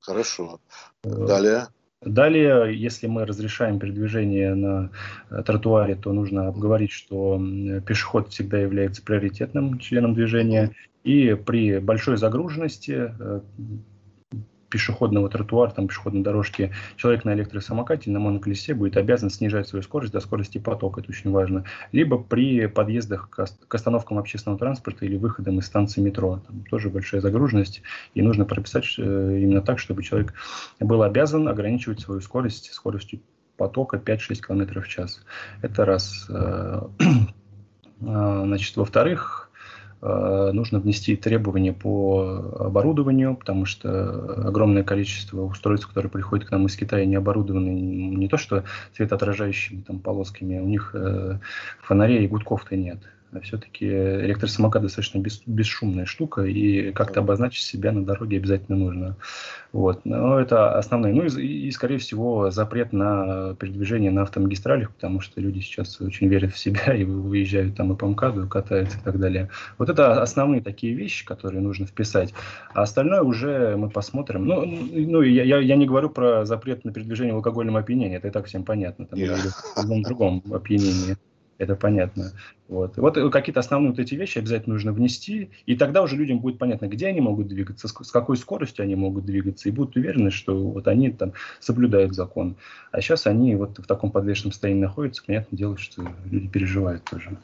Хорошо. 0.00 0.60
Далее. 1.02 1.68
Далее, 2.02 2.74
если 2.74 3.06
мы 3.08 3.26
разрешаем 3.26 3.78
передвижение 3.78 4.54
на 4.54 4.90
э, 5.28 5.42
тротуаре, 5.42 5.96
то 5.96 6.12
нужно 6.14 6.48
обговорить, 6.48 6.92
что 6.92 7.38
пешеход 7.86 8.30
всегда 8.30 8.58
является 8.58 9.02
приоритетным 9.02 9.78
членом 9.78 10.14
движения. 10.14 10.72
И 11.04 11.34
при 11.34 11.78
большой 11.78 12.16
загруженности 12.16 13.12
э, 13.18 13.40
пешеходного 14.70 15.28
тротуара, 15.28 15.70
там, 15.70 15.88
пешеходной 15.88 16.22
дорожки, 16.22 16.72
человек 16.96 17.24
на 17.24 17.34
электросамокате, 17.34 18.10
на 18.10 18.20
моноколесе 18.20 18.74
будет 18.74 18.96
обязан 18.96 19.30
снижать 19.30 19.68
свою 19.68 19.82
скорость 19.82 20.12
до 20.12 20.20
скорости 20.20 20.58
потока, 20.58 21.00
это 21.00 21.10
очень 21.10 21.30
важно. 21.30 21.64
Либо 21.92 22.18
при 22.18 22.66
подъездах 22.66 23.28
к, 23.28 23.74
остановкам 23.74 24.18
общественного 24.18 24.58
транспорта 24.58 25.04
или 25.04 25.16
выходам 25.16 25.58
из 25.58 25.66
станции 25.66 26.00
метро. 26.00 26.40
Там 26.46 26.64
тоже 26.70 26.88
большая 26.88 27.20
загруженность, 27.20 27.82
и 28.14 28.22
нужно 28.22 28.44
прописать 28.44 28.94
э, 28.98 29.02
именно 29.42 29.62
так, 29.62 29.78
чтобы 29.78 30.02
человек 30.02 30.34
был 30.78 31.02
обязан 31.02 31.48
ограничивать 31.48 32.00
свою 32.00 32.20
скорость 32.20 32.72
скоростью 32.72 33.20
потока 33.56 33.98
5-6 33.98 34.46
км 34.46 34.80
в 34.80 34.88
час. 34.88 35.22
Это 35.60 35.84
раз. 35.84 36.26
Э, 36.30 36.82
а, 38.06 38.44
значит, 38.44 38.76
во-вторых, 38.76 39.39
нужно 40.02 40.80
внести 40.80 41.14
требования 41.14 41.74
по 41.74 42.56
оборудованию, 42.58 43.36
потому 43.36 43.66
что 43.66 44.48
огромное 44.48 44.82
количество 44.82 45.42
устройств, 45.42 45.88
которые 45.88 46.10
приходят 46.10 46.46
к 46.46 46.50
нам 46.50 46.66
из 46.66 46.76
Китая, 46.76 47.04
не 47.04 47.16
оборудованы 47.16 47.68
не 47.68 48.28
то 48.28 48.38
что 48.38 48.64
светоотражающими 48.96 49.82
там, 49.82 49.98
полосками, 49.98 50.58
у 50.58 50.66
них 50.66 50.92
э, 50.94 51.38
фонарей 51.82 52.24
и 52.24 52.28
гудков-то 52.28 52.76
нет 52.76 52.98
все-таки 53.42 53.86
электросамокат 53.86 54.82
достаточно 54.82 55.18
бес, 55.18 55.42
бесшумная 55.46 56.04
штука, 56.04 56.42
и 56.42 56.92
как-то 56.92 57.20
обозначить 57.20 57.64
себя 57.64 57.92
на 57.92 58.04
дороге 58.04 58.38
обязательно 58.38 58.76
нужно. 58.76 59.16
Вот. 59.72 60.04
Но 60.04 60.40
это 60.40 60.76
основное. 60.76 61.12
Ну 61.12 61.24
и, 61.24 61.68
и, 61.68 61.70
скорее 61.70 61.98
всего, 61.98 62.50
запрет 62.50 62.92
на 62.92 63.54
передвижение 63.54 64.10
на 64.10 64.22
автомагистралях, 64.22 64.92
потому 64.92 65.20
что 65.20 65.40
люди 65.40 65.60
сейчас 65.60 66.00
очень 66.00 66.28
верят 66.28 66.52
в 66.52 66.58
себя 66.58 66.92
и 66.94 67.04
выезжают 67.04 67.76
там 67.76 67.92
и 67.92 67.96
по 67.96 68.06
МКАДу, 68.06 68.48
катаются 68.48 68.98
и 68.98 69.00
так 69.02 69.18
далее. 69.20 69.48
Вот 69.78 69.88
это 69.88 70.20
основные 70.20 70.60
такие 70.60 70.94
вещи, 70.94 71.24
которые 71.24 71.60
нужно 71.60 71.86
вписать. 71.86 72.34
А 72.74 72.82
остальное 72.82 73.22
уже 73.22 73.76
мы 73.76 73.90
посмотрим. 73.90 74.46
Ну, 74.46 74.64
ну 74.64 75.22
я, 75.22 75.44
я, 75.44 75.58
я 75.58 75.76
не 75.76 75.86
говорю 75.86 76.10
про 76.10 76.44
запрет 76.44 76.84
на 76.84 76.92
передвижение 76.92 77.34
в 77.34 77.36
алкогольном 77.36 77.76
опьянении, 77.76 78.16
это 78.16 78.28
и 78.28 78.30
так 78.30 78.46
всем 78.46 78.64
понятно. 78.64 79.06
Там 79.06 79.18
yeah. 79.18 79.36
в 79.76 79.82
любом 79.82 80.02
другом 80.02 80.42
опьянении 80.52 81.16
это 81.60 81.76
понятно. 81.76 82.32
Вот. 82.68 82.96
вот 82.96 83.32
какие-то 83.32 83.60
основные 83.60 83.90
вот 83.90 83.98
эти 83.98 84.14
вещи 84.14 84.38
обязательно 84.38 84.74
нужно 84.74 84.92
внести, 84.92 85.50
и 85.66 85.76
тогда 85.76 86.02
уже 86.02 86.16
людям 86.16 86.40
будет 86.40 86.58
понятно, 86.58 86.86
где 86.86 87.08
они 87.08 87.20
могут 87.20 87.48
двигаться, 87.48 87.86
с 87.86 88.10
какой 88.10 88.36
скоростью 88.38 88.82
они 88.84 88.94
могут 88.94 89.26
двигаться, 89.26 89.68
и 89.68 89.72
будут 89.72 89.96
уверены, 89.96 90.30
что 90.30 90.56
вот 90.56 90.88
они 90.88 91.10
там 91.10 91.34
соблюдают 91.60 92.14
закон. 92.14 92.56
А 92.92 93.00
сейчас 93.02 93.26
они 93.26 93.54
вот 93.56 93.78
в 93.78 93.86
таком 93.86 94.10
подвешенном 94.10 94.52
состоянии 94.52 94.80
находятся, 94.80 95.22
понятное 95.24 95.58
дело, 95.58 95.76
что 95.76 96.02
люди 96.30 96.48
переживают 96.48 97.04
тоже. 97.04 97.36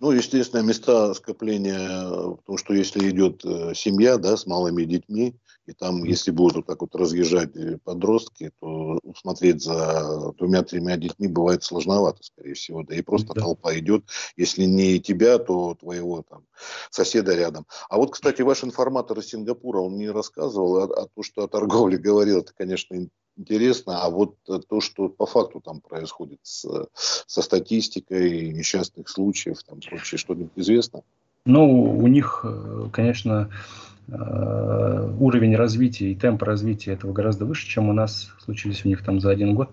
Ну, 0.00 0.10
естественно, 0.10 0.62
места 0.62 1.12
скопления, 1.14 2.08
потому 2.36 2.58
что 2.58 2.74
если 2.74 3.10
идет 3.10 3.44
э, 3.44 3.72
семья, 3.74 4.16
да, 4.16 4.36
с 4.36 4.46
малыми 4.46 4.84
детьми, 4.84 5.34
и 5.66 5.72
там, 5.72 6.04
если 6.04 6.30
будут 6.30 6.56
вот 6.56 6.66
так 6.66 6.80
вот 6.80 6.94
разъезжать 6.94 7.56
э, 7.56 7.78
подростки, 7.82 8.50
то 8.60 8.98
смотреть 9.16 9.62
за 9.62 10.32
двумя-тремя 10.38 10.96
детьми 10.96 11.26
бывает 11.28 11.64
сложновато, 11.64 12.22
скорее 12.22 12.54
всего. 12.54 12.82
Да 12.82 12.94
и 12.94 13.02
просто 13.02 13.32
да. 13.34 13.40
толпа 13.40 13.74
идет. 13.78 14.04
Если 14.36 14.64
не 14.64 15.00
тебя, 15.00 15.38
то 15.38 15.74
твоего 15.74 16.22
там 16.22 16.44
соседа 16.90 17.34
рядом. 17.34 17.66
А 17.88 17.96
вот, 17.96 18.12
кстати, 18.12 18.42
ваш 18.42 18.64
информатор 18.64 19.18
из 19.18 19.28
Сингапура, 19.28 19.80
он 19.80 19.96
не 19.96 20.10
рассказывал, 20.10 20.78
а, 20.78 20.84
а 20.84 21.06
то, 21.06 21.22
что 21.22 21.44
о 21.44 21.48
торговле 21.48 21.96
говорил, 21.98 22.40
это, 22.40 22.52
конечно, 22.54 22.96
интересно. 23.36 24.02
А 24.02 24.10
вот 24.10 24.36
то, 24.44 24.80
что 24.80 25.08
по 25.08 25.24
факту 25.26 25.60
там 25.60 25.80
происходит 25.80 26.40
с, 26.42 26.66
со 26.94 27.42
статистикой 27.42 28.52
несчастных 28.52 29.08
случаев, 29.08 29.62
там 29.62 29.80
прочее, 29.80 30.18
что-нибудь 30.18 30.52
известно? 30.56 31.02
Ну, 31.46 31.98
у 31.98 32.06
них, 32.06 32.40
э, 32.44 32.88
конечно, 32.92 33.50
Э, 33.50 33.93
уровень 34.08 35.56
развития 35.56 36.12
и 36.12 36.14
темп 36.14 36.42
развития 36.42 36.92
этого 36.92 37.12
гораздо 37.12 37.46
выше, 37.46 37.66
чем 37.66 37.88
у 37.88 37.92
нас 37.92 38.32
случились 38.44 38.84
у 38.84 38.88
них 38.88 39.02
там 39.02 39.20
за 39.20 39.30
один 39.30 39.54
год 39.54 39.70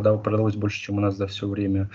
продалось 0.00 0.56
больше, 0.56 0.80
чем 0.80 0.98
у 0.98 1.00
нас 1.00 1.16
за 1.16 1.26
все 1.26 1.46
время 1.46 1.90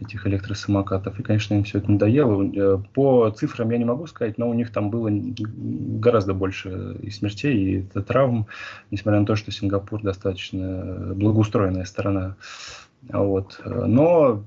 этих 0.00 0.26
электросамокатов. 0.26 1.18
И, 1.18 1.22
конечно, 1.22 1.54
им 1.54 1.64
все 1.64 1.78
это 1.78 1.90
надоело. 1.90 2.42
Э, 2.44 2.78
по 2.94 3.30
цифрам 3.30 3.70
я 3.70 3.78
не 3.78 3.84
могу 3.84 4.06
сказать, 4.06 4.38
но 4.38 4.48
у 4.48 4.54
них 4.54 4.70
там 4.72 4.90
было 4.90 5.10
гораздо 5.12 6.34
больше 6.34 6.96
и 7.02 7.10
смертей, 7.10 7.80
и 7.80 8.00
травм, 8.00 8.46
несмотря 8.90 9.20
на 9.20 9.26
то, 9.26 9.36
что 9.36 9.50
Сингапур 9.50 10.02
достаточно 10.02 11.12
благоустроенная 11.14 11.84
страна. 11.84 12.36
Вот. 13.08 13.60
Но 13.64 14.44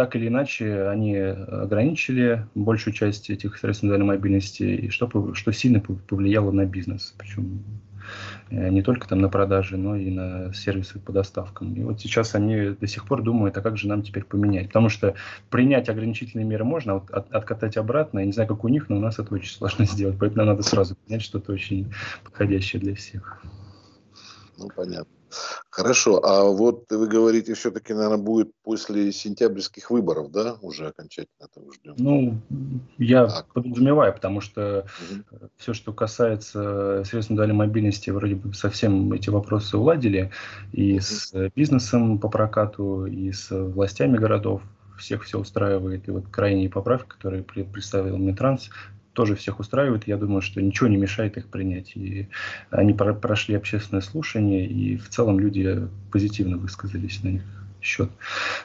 так 0.00 0.16
или 0.16 0.28
иначе 0.28 0.88
они 0.88 1.14
ограничили 1.14 2.46
большую 2.54 2.94
часть 2.94 3.28
этих 3.28 3.58
средств 3.58 3.84
индивидуальной 3.84 4.16
мобильности, 4.16 4.62
и 4.62 4.88
что, 4.88 5.34
что 5.34 5.52
сильно 5.52 5.78
повлияло 5.80 6.50
на 6.52 6.64
бизнес. 6.64 7.14
Причем 7.18 7.62
э, 8.48 8.70
не 8.70 8.80
только 8.80 9.06
там 9.06 9.20
на 9.20 9.28
продажи, 9.28 9.76
но 9.76 9.96
и 9.96 10.10
на 10.10 10.54
сервисы 10.54 10.98
по 10.98 11.12
доставкам. 11.12 11.74
И 11.74 11.82
вот 11.82 12.00
сейчас 12.00 12.34
они 12.34 12.70
до 12.70 12.86
сих 12.86 13.04
пор 13.04 13.20
думают, 13.22 13.58
а 13.58 13.60
как 13.60 13.76
же 13.76 13.88
нам 13.88 14.02
теперь 14.02 14.24
поменять? 14.24 14.68
Потому 14.68 14.88
что 14.88 15.16
принять 15.50 15.90
ограничительные 15.90 16.46
меры 16.46 16.64
можно, 16.64 16.92
а 16.92 16.94
вот 17.00 17.10
от, 17.10 17.30
откатать 17.30 17.76
обратно, 17.76 18.20
я 18.20 18.24
не 18.24 18.32
знаю, 18.32 18.48
как 18.48 18.64
у 18.64 18.68
них, 18.68 18.88
но 18.88 18.96
у 18.96 19.00
нас 19.00 19.18
это 19.18 19.34
очень 19.34 19.52
сложно 19.52 19.84
сделать. 19.84 20.16
Поэтому 20.18 20.46
надо 20.46 20.62
сразу 20.62 20.96
принять 20.96 21.20
что-то 21.20 21.52
очень 21.52 21.92
подходящее 22.24 22.80
для 22.80 22.94
всех. 22.94 23.42
Ну, 24.56 24.66
понятно. 24.74 25.19
Хорошо, 25.70 26.24
а 26.24 26.44
вот 26.44 26.84
вы 26.90 27.06
говорите, 27.06 27.54
все-таки, 27.54 27.92
наверное, 27.92 28.18
будет 28.18 28.52
после 28.62 29.12
сентябрьских 29.12 29.90
выборов, 29.90 30.30
да, 30.30 30.56
уже 30.62 30.88
окончательно 30.88 31.44
этого 31.44 31.72
ждем? 31.72 31.94
Ну, 31.98 32.38
я 32.98 33.26
так. 33.26 33.52
подразумеваю, 33.52 34.12
потому 34.12 34.40
что 34.40 34.86
угу. 35.10 35.48
все, 35.56 35.72
что 35.72 35.92
касается 35.92 37.04
средств 37.04 37.30
индивидуальной 37.30 37.56
мобильности, 37.56 38.10
вроде 38.10 38.34
бы 38.34 38.52
совсем 38.54 39.12
эти 39.12 39.30
вопросы 39.30 39.76
уладили, 39.76 40.30
и 40.72 40.94
угу. 40.94 41.02
с 41.02 41.32
бизнесом 41.54 42.18
по 42.18 42.28
прокату, 42.28 43.06
и 43.06 43.32
с 43.32 43.50
властями 43.50 44.16
городов, 44.16 44.62
всех 44.98 45.24
все 45.24 45.38
устраивает. 45.38 46.08
И 46.08 46.10
вот 46.10 46.28
крайние 46.30 46.68
поправки, 46.68 47.08
которые 47.08 47.42
представил 47.42 48.18
Минтранс, 48.18 48.70
тоже 49.12 49.34
всех 49.34 49.60
устраивает. 49.60 50.06
Я 50.06 50.16
думаю, 50.16 50.40
что 50.40 50.60
ничего 50.60 50.88
не 50.88 50.96
мешает 50.96 51.36
их 51.36 51.48
принять. 51.48 51.96
И 51.96 52.28
они 52.70 52.92
прошли 52.94 53.54
общественное 53.54 54.02
слушание, 54.02 54.66
и 54.66 54.96
в 54.96 55.08
целом 55.08 55.40
люди 55.40 55.88
позитивно 56.10 56.56
высказались 56.56 57.22
на 57.22 57.28
них 57.28 57.42
счет. 57.80 58.10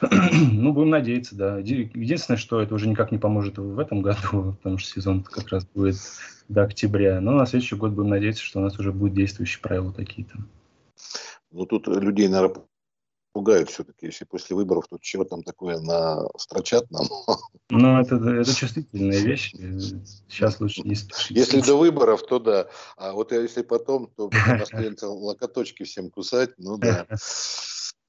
ну, 0.52 0.72
будем 0.72 0.90
надеяться, 0.90 1.36
да. 1.36 1.58
Единственное, 1.58 2.38
что 2.38 2.60
это 2.60 2.74
уже 2.74 2.88
никак 2.88 3.12
не 3.12 3.18
поможет 3.18 3.58
в 3.58 3.78
этом 3.78 4.02
году, 4.02 4.56
потому 4.62 4.78
что 4.78 4.90
сезон 4.90 5.22
как 5.22 5.48
раз 5.48 5.66
будет 5.74 5.96
до 6.48 6.64
октября. 6.64 7.20
Но 7.20 7.32
на 7.32 7.46
следующий 7.46 7.76
год 7.76 7.92
будем 7.92 8.10
надеяться, 8.10 8.42
что 8.42 8.60
у 8.60 8.62
нас 8.62 8.78
уже 8.78 8.92
будут 8.92 9.14
действующие 9.14 9.60
правила 9.60 9.92
такие-то. 9.92 10.38
Ну, 11.50 11.66
тут 11.66 11.88
людей, 11.88 12.28
наверное, 12.28 12.62
пугают 13.36 13.68
все-таки, 13.68 14.06
если 14.06 14.24
после 14.24 14.56
выборов 14.56 14.86
тут 14.88 15.02
чего 15.02 15.24
там 15.24 15.42
такое 15.42 15.78
на 15.78 16.26
строчат 16.38 16.90
нам. 16.90 17.04
Ну, 17.68 18.00
это, 18.00 18.14
это 18.14 18.54
чувствительная 18.54 19.18
вещь. 19.18 19.52
Сейчас 20.26 20.58
лучше 20.58 20.80
не 20.82 20.94
спешить. 20.94 21.36
Если 21.36 21.60
до 21.60 21.76
выборов, 21.76 22.22
то 22.26 22.38
да. 22.38 22.68
А 22.96 23.12
вот 23.12 23.32
если 23.32 23.60
потом, 23.60 24.10
то 24.16 24.30
останется 24.58 25.08
локоточки 25.08 25.82
всем 25.82 26.08
кусать, 26.10 26.52
ну 26.56 26.78
да. 26.78 27.06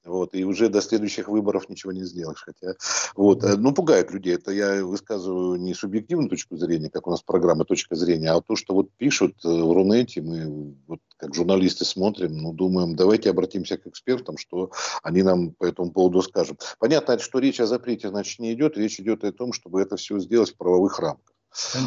Вот, 0.04 0.34
и 0.34 0.44
уже 0.44 0.68
до 0.68 0.80
следующих 0.80 1.28
выборов 1.28 1.68
ничего 1.68 1.92
не 1.92 2.04
сделаешь. 2.04 2.42
Хотя, 2.44 2.74
вот, 3.14 3.44
э, 3.44 3.56
ну, 3.56 3.74
пугает 3.74 4.10
людей. 4.10 4.34
Это 4.34 4.52
я 4.52 4.84
высказываю 4.84 5.58
не 5.58 5.74
субъективную 5.74 6.30
точку 6.30 6.56
зрения, 6.56 6.90
как 6.90 7.06
у 7.06 7.10
нас 7.10 7.22
программа 7.22 7.64
точка 7.64 7.94
зрения, 7.94 8.30
а 8.30 8.40
то, 8.40 8.56
что 8.56 8.74
вот 8.74 8.90
пишут 8.96 9.34
э, 9.44 9.48
в 9.48 9.72
Рунете, 9.72 10.22
мы 10.22 10.74
вот 10.86 11.00
как 11.16 11.34
журналисты 11.34 11.84
смотрим, 11.84 12.36
ну, 12.38 12.52
думаем, 12.52 12.94
давайте 12.96 13.30
обратимся 13.30 13.76
к 13.76 13.86
экспертам, 13.86 14.38
что 14.38 14.70
они 15.02 15.22
нам 15.22 15.52
по 15.52 15.64
этому 15.64 15.90
поводу 15.90 16.22
скажут. 16.22 16.62
Понятно, 16.78 17.18
что 17.18 17.38
речь 17.40 17.60
о 17.60 17.66
запрете, 17.66 18.08
значит, 18.08 18.38
не 18.38 18.52
идет. 18.52 18.76
Речь 18.76 19.00
идет 19.00 19.24
о 19.24 19.32
том, 19.32 19.52
чтобы 19.52 19.82
это 19.82 19.96
все 19.96 20.18
сделать 20.20 20.50
в 20.50 20.56
правовых 20.56 20.98
рамках. 21.00 21.27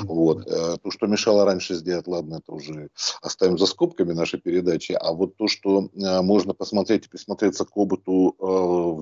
Вот. 0.04 0.48
Э, 0.48 0.78
то, 0.82 0.92
что 0.92 1.08
мешало 1.08 1.46
раньше 1.46 1.76
сделать, 1.76 2.08
ладно, 2.08 2.36
это 2.36 2.52
уже 2.52 2.90
оставим 3.22 3.58
за 3.58 3.66
скобками 3.66 4.14
нашей 4.14 4.40
передачи. 4.40 4.94
А 4.94 5.12
вот 5.14 5.38
то, 5.38 5.48
что 5.48 5.90
э, 5.94 6.22
можно 6.22 6.54
посмотреть 6.54 7.06
и 7.06 7.10
присмотреться 7.10 7.66
к 7.66 7.76
опыту, 7.78 8.36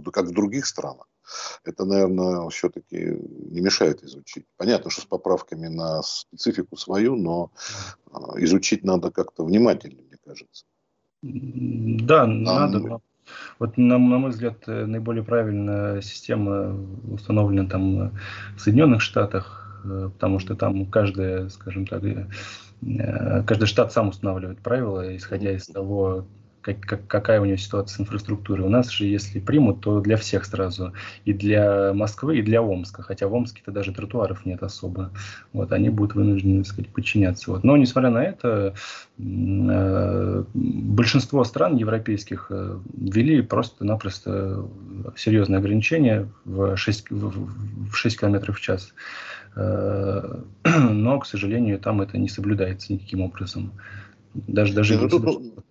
э, 0.06 0.12
как 0.12 0.26
в 0.26 0.34
других 0.34 0.66
странах, 0.66 1.08
это, 1.64 1.86
наверное, 1.86 2.50
все-таки 2.50 3.18
не 3.52 3.62
мешает 3.62 4.04
изучить. 4.04 4.46
Понятно, 4.58 4.90
что 4.90 5.02
с 5.02 5.06
поправками 5.06 5.68
на 5.68 6.02
специфику 6.02 6.76
свою, 6.76 7.16
но 7.16 7.52
изучить 8.38 8.84
надо 8.84 9.12
как-то 9.12 9.46
внимательнее, 9.46 10.04
мне 10.08 10.18
кажется. 10.26 10.66
Да, 11.22 12.26
Нам... 12.26 12.72
надо. 12.72 13.02
Вот, 13.60 13.78
на, 13.78 14.00
на 14.00 14.18
мой 14.18 14.32
взгляд, 14.32 14.66
наиболее 14.66 15.24
правильная 15.24 16.02
система 16.02 16.76
установлена 17.12 17.70
там 17.70 18.12
в 18.56 18.60
Соединенных 18.60 19.02
Штатах, 19.02 19.69
потому 19.84 20.40
что 20.40 20.56
там 20.56 20.86
каждая, 20.86 21.50
скажем 21.50 21.86
так, 21.86 22.04
э, 22.04 22.26
каждый 23.46 23.66
штат 23.66 23.92
сам 23.92 24.10
устанавливает 24.10 24.60
правила, 24.60 25.16
исходя 25.16 25.52
из 25.52 25.68
того, 25.68 26.26
как, 26.62 26.82
как, 26.82 27.08
какая 27.08 27.42
у 27.42 27.46
него 27.46 27.58
ситуация 27.58 27.98
с 27.98 28.00
инфраструктурой. 28.00 28.66
У 28.66 28.70
нас 28.70 28.90
же, 28.90 29.06
если 29.06 29.40
примут, 29.40 29.82
то 29.82 30.02
для 30.02 30.18
всех 30.18 30.46
сразу. 30.46 30.94
И 31.26 31.34
для 31.34 31.94
Москвы, 31.94 32.40
и 32.40 32.42
для 32.42 32.62
Омска. 32.62 33.02
Хотя 33.02 33.28
в 33.28 33.34
Омске-то 33.34 33.72
даже 33.72 33.94
тротуаров 33.94 34.46
нет 34.46 34.62
особо. 34.64 35.12
Вот, 35.54 35.72
они 35.72 35.90
будут 35.90 36.16
вынуждены, 36.16 36.64
так 36.64 36.72
сказать, 36.72 36.92
подчиняться. 36.92 37.52
Вот. 37.52 37.64
Но, 37.64 37.78
несмотря 37.78 38.10
на 38.10 38.24
это, 38.24 38.74
э, 39.18 40.44
большинство 40.54 41.44
стран 41.44 41.78
европейских 41.78 42.48
э, 42.50 42.78
ввели 42.98 43.42
просто-напросто 43.42 44.66
серьезные 45.16 45.60
ограничения 45.60 46.30
в 46.46 46.76
6, 46.76 47.12
в 47.12 47.96
6 47.96 48.20
км 48.20 48.52
в 48.52 48.60
час. 48.60 48.94
Э, 49.56 50.42
но, 50.64 51.20
к 51.20 51.26
сожалению, 51.26 51.80
там 51.80 52.02
это 52.02 52.18
не 52.18 52.30
соблюдается 52.30 52.94
никаким 52.94 53.22
образом. 53.22 53.74
Даже, 54.34 54.74
даже 54.74 54.98
ну, 54.98 55.10
тут, 55.10 55.24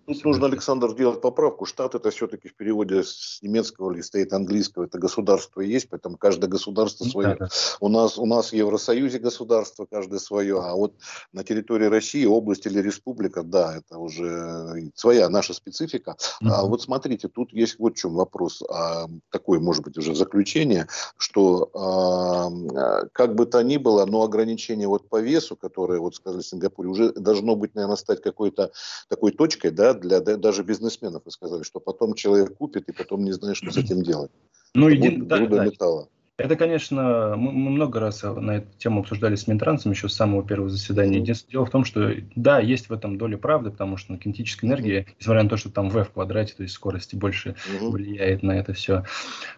тут 0.05 0.25
нужно, 0.25 0.47
Александр, 0.47 0.91
сделать 0.91 1.21
поправку. 1.21 1.65
Штат 1.65 1.95
это 1.95 2.11
все-таки 2.11 2.49
в 2.49 2.55
переводе 2.55 3.03
с 3.03 3.39
немецкого 3.41 3.93
или 3.93 4.01
стоит 4.01 4.33
английского, 4.33 4.83
это 4.83 4.99
государство 4.99 5.61
есть, 5.61 5.89
поэтому 5.89 6.17
каждое 6.17 6.47
государство 6.47 7.05
свое. 7.05 7.37
Да, 7.39 7.45
да. 7.45 7.47
У, 7.79 7.87
нас, 7.87 8.17
у 8.17 8.25
нас 8.25 8.51
в 8.51 8.53
Евросоюзе 8.53 9.19
государство 9.19 9.87
каждое 9.89 10.19
свое, 10.19 10.59
а 10.61 10.75
вот 10.75 10.93
на 11.31 11.43
территории 11.43 11.85
России, 11.85 12.25
область 12.25 12.65
или 12.65 12.79
республика, 12.79 13.43
да, 13.43 13.77
это 13.77 13.97
уже 13.97 14.91
своя 14.93 15.29
наша 15.29 15.53
специфика. 15.53 16.17
Mm-hmm. 16.43 16.49
А 16.49 16.65
вот 16.65 16.81
смотрите, 16.81 17.29
тут 17.29 17.53
есть 17.53 17.79
вот 17.79 17.93
в 17.93 17.97
чем 17.97 18.15
вопрос, 18.15 18.61
а, 18.69 19.07
такое, 19.31 19.59
может 19.59 19.83
быть, 19.85 19.97
уже 19.97 20.15
заключение, 20.15 20.87
что 21.17 21.69
а, 21.73 23.05
как 23.13 23.35
бы 23.35 23.45
то 23.45 23.61
ни 23.61 23.77
было, 23.77 24.05
но 24.05 24.23
ограничение 24.23 24.87
вот 24.87 25.07
по 25.07 25.21
весу, 25.21 25.55
которое, 25.55 25.99
вот 25.99 26.15
сказали 26.15 26.41
в 26.41 26.45
Сингапуре, 26.45 26.89
уже 26.89 27.13
должно 27.13 27.55
быть, 27.55 27.73
наверное, 27.75 27.95
стать 27.95 28.21
какой 28.21 28.48
какой-то 28.51 28.73
такой 29.07 29.31
точкой, 29.31 29.71
да, 29.71 29.93
для 29.93 30.19
даже 30.19 30.63
бизнесменов, 30.63 31.23
вы 31.25 31.31
сказали, 31.31 31.63
что 31.63 31.79
потом 31.79 32.13
человек 32.13 32.55
купит 32.57 32.89
и 32.89 32.91
потом 32.91 33.23
не 33.23 33.31
знает, 33.31 33.57
что 33.57 33.71
с 33.71 33.77
этим 33.77 34.01
делать. 34.01 34.31
Ну, 34.73 34.89
един... 34.89 35.27
да, 35.27 35.45
да. 35.45 35.65
металла. 35.65 36.09
Это, 36.39 36.55
конечно, 36.55 37.35
мы, 37.37 37.51
много 37.51 37.99
раз 37.99 38.23
на 38.23 38.57
эту 38.57 38.67
тему 38.77 39.01
обсуждали 39.01 39.35
с 39.35 39.47
Минтрансом 39.47 39.91
еще 39.91 40.07
с 40.07 40.13
самого 40.13 40.41
первого 40.43 40.69
заседания. 40.69 41.19
Единственное 41.19 41.51
дело 41.51 41.65
в 41.65 41.69
том, 41.69 41.83
что 41.83 42.13
да, 42.35 42.59
есть 42.59 42.89
в 42.89 42.93
этом 42.93 43.17
доля 43.17 43.37
правды, 43.37 43.71
потому 43.71 43.97
что 43.97 44.13
ну, 44.13 44.17
кинетическая 44.17 44.69
энергия, 44.69 45.05
несмотря 45.19 45.43
на 45.43 45.49
то, 45.49 45.57
что 45.57 45.69
там 45.69 45.89
v 45.89 46.05
в 46.05 46.11
квадрате, 46.11 46.53
то 46.55 46.63
есть 46.63 46.75
скорости 46.75 47.15
больше 47.15 47.55
влияет 47.81 48.41
на 48.41 48.53
это 48.53 48.73
все. 48.73 49.03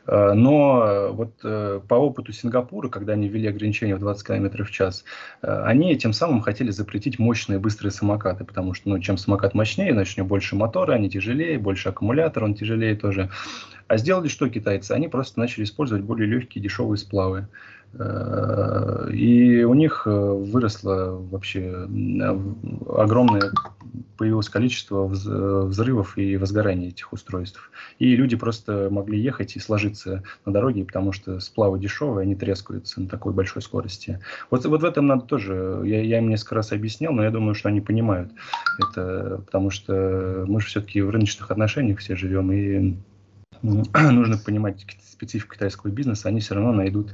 А, 0.07 0.33
но 0.33 1.09
вот 1.11 1.33
э, 1.43 1.81
по 1.87 1.95
опыту 1.95 2.33
Сингапура, 2.33 2.89
когда 2.89 3.13
они 3.13 3.27
ввели 3.27 3.47
ограничения 3.47 3.95
в 3.95 3.99
20 3.99 4.25
км 4.25 4.63
в 4.63 4.71
час, 4.71 5.03
э, 5.43 5.63
они 5.63 5.95
тем 5.97 6.13
самым 6.13 6.41
хотели 6.41 6.71
запретить 6.71 7.19
мощные 7.19 7.59
быстрые 7.59 7.91
самокаты, 7.91 8.43
потому 8.43 8.73
что 8.73 8.89
ну, 8.89 8.99
чем 8.99 9.17
самокат 9.17 9.53
мощнее, 9.53 9.93
значит 9.93 10.17
у 10.17 10.21
него 10.21 10.29
больше 10.29 10.55
мотора, 10.55 10.93
они 10.93 11.09
тяжелее, 11.09 11.59
больше 11.59 11.89
аккумулятор, 11.89 12.43
он 12.43 12.55
тяжелее 12.55 12.95
тоже. 12.95 13.29
А 13.91 13.97
сделали 13.97 14.29
что 14.29 14.47
китайцы? 14.47 14.93
Они 14.93 15.09
просто 15.09 15.37
начали 15.37 15.65
использовать 15.65 16.05
более 16.05 16.25
легкие 16.25 16.63
дешевые 16.63 16.97
сплавы. 16.97 17.49
Э, 17.99 19.09
и 19.11 19.65
у 19.65 19.73
них 19.73 20.03
э, 20.05 20.09
выросло 20.09 21.21
вообще 21.29 21.89
огромное 22.87 23.51
появилось 24.17 24.47
количество 24.47 25.07
взрывов 25.07 26.17
и 26.17 26.37
возгораний 26.37 26.87
этих 26.87 27.11
устройств. 27.11 27.69
И 27.99 28.15
люди 28.15 28.37
просто 28.37 28.87
могли 28.89 29.19
ехать 29.19 29.57
и 29.57 29.59
сложиться 29.59 30.23
на 30.45 30.53
дороге, 30.53 30.85
потому 30.85 31.11
что 31.11 31.41
сплавы 31.41 31.77
дешевые, 31.77 32.23
они 32.23 32.35
трескаются 32.35 33.01
на 33.01 33.09
такой 33.09 33.33
большой 33.33 33.61
скорости. 33.61 34.21
Вот, 34.51 34.63
вот 34.63 34.83
в 34.83 34.85
этом 34.85 35.07
надо 35.07 35.25
тоже, 35.25 35.81
я, 35.83 36.01
я 36.01 36.19
им 36.19 36.29
несколько 36.29 36.55
раз 36.55 36.71
объяснял, 36.71 37.11
но 37.11 37.25
я 37.25 37.31
думаю, 37.31 37.55
что 37.55 37.67
они 37.67 37.81
понимают 37.81 38.31
это, 38.79 39.41
потому 39.45 39.69
что 39.69 40.45
мы 40.47 40.61
же 40.61 40.67
все-таки 40.67 41.01
в 41.01 41.09
рыночных 41.09 41.51
отношениях 41.51 41.99
все 41.99 42.15
живем, 42.15 42.53
и 42.53 42.95
нужно 43.63 44.37
понимать 44.37 44.85
специфику 45.21 45.53
китайского 45.53 45.91
бизнеса, 45.91 46.29
они 46.29 46.39
все 46.39 46.55
равно 46.55 46.71
найдут, 46.71 47.13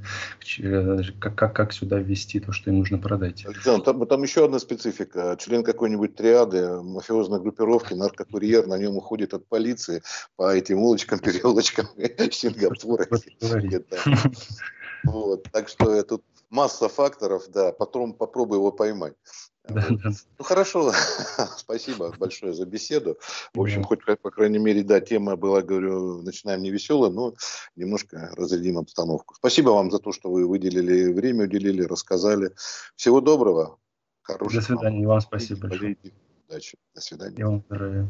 э, 0.60 1.00
как, 1.20 1.36
как, 1.36 1.56
как 1.56 1.74
сюда 1.74 2.00
ввести 2.00 2.40
то, 2.40 2.54
что 2.54 2.70
им 2.70 2.80
нужно 2.80 2.98
продать. 2.98 3.46
Александр, 3.46 3.84
там, 3.84 4.06
там 4.08 4.24
еще 4.24 4.46
одна 4.46 4.60
специфика. 4.60 5.36
Член 5.40 5.64
какой-нибудь 5.64 6.16
триады, 6.16 6.82
мафиозной 6.82 7.42
группировки, 7.42 7.94
наркокурьер, 7.94 8.66
на 8.66 8.78
нем 8.78 8.96
уходит 8.96 9.34
от 9.34 9.46
полиции 9.48 10.02
по 10.38 10.54
этим 10.56 10.80
улочкам, 10.80 11.20
переулочкам 11.20 11.88
Сингапура. 12.32 13.08
Вот, 15.04 15.44
так 15.52 15.70
что 15.70 16.02
тут 16.04 16.24
масса 16.50 16.90
факторов, 16.90 17.44
да, 17.50 17.72
потом 17.72 18.14
попробуй 18.14 18.58
его 18.58 18.72
поймать. 18.72 19.14
Да, 19.70 19.86
да. 19.90 20.12
Ну 20.38 20.46
хорошо, 20.46 20.92
спасибо 21.58 22.14
большое 22.18 22.54
за 22.54 22.66
беседу. 22.66 23.18
В 23.54 23.62
общем, 23.62 23.82
да. 23.82 23.88
хоть 23.88 24.06
по 24.22 24.32
крайней 24.32 24.60
мере, 24.60 24.84
да, 24.84 25.00
тема 25.02 25.36
была, 25.36 25.62
говорю, 25.62 26.22
начинаем 26.22 26.62
не 26.62 26.72
веселая, 26.72 27.12
но 27.12 27.34
немножко 27.76 28.32
разрядим 28.36 28.78
обстановку. 28.78 29.36
Спасибо 29.36 29.70
вам 29.70 29.92
за 29.92 30.00
то, 30.00 30.12
что 30.12 30.32
вы 30.32 30.48
выделили 30.48 31.12
время, 31.12 31.46
уделили, 31.46 31.84
рассказали. 31.84 32.52
Всего 32.96 33.22
доброго. 33.22 33.80
Хорошего. 34.22 34.62
До 34.62 34.66
свидания, 34.66 35.08
вам, 35.08 35.08
вам 35.08 35.22
спасибо 35.22 35.68
большое. 35.68 35.98
Удачи. 36.48 36.78
До 36.96 37.02
свидания. 37.02 37.36
И 37.38 37.44
вам 37.44 37.64
здоровья. 37.68 38.08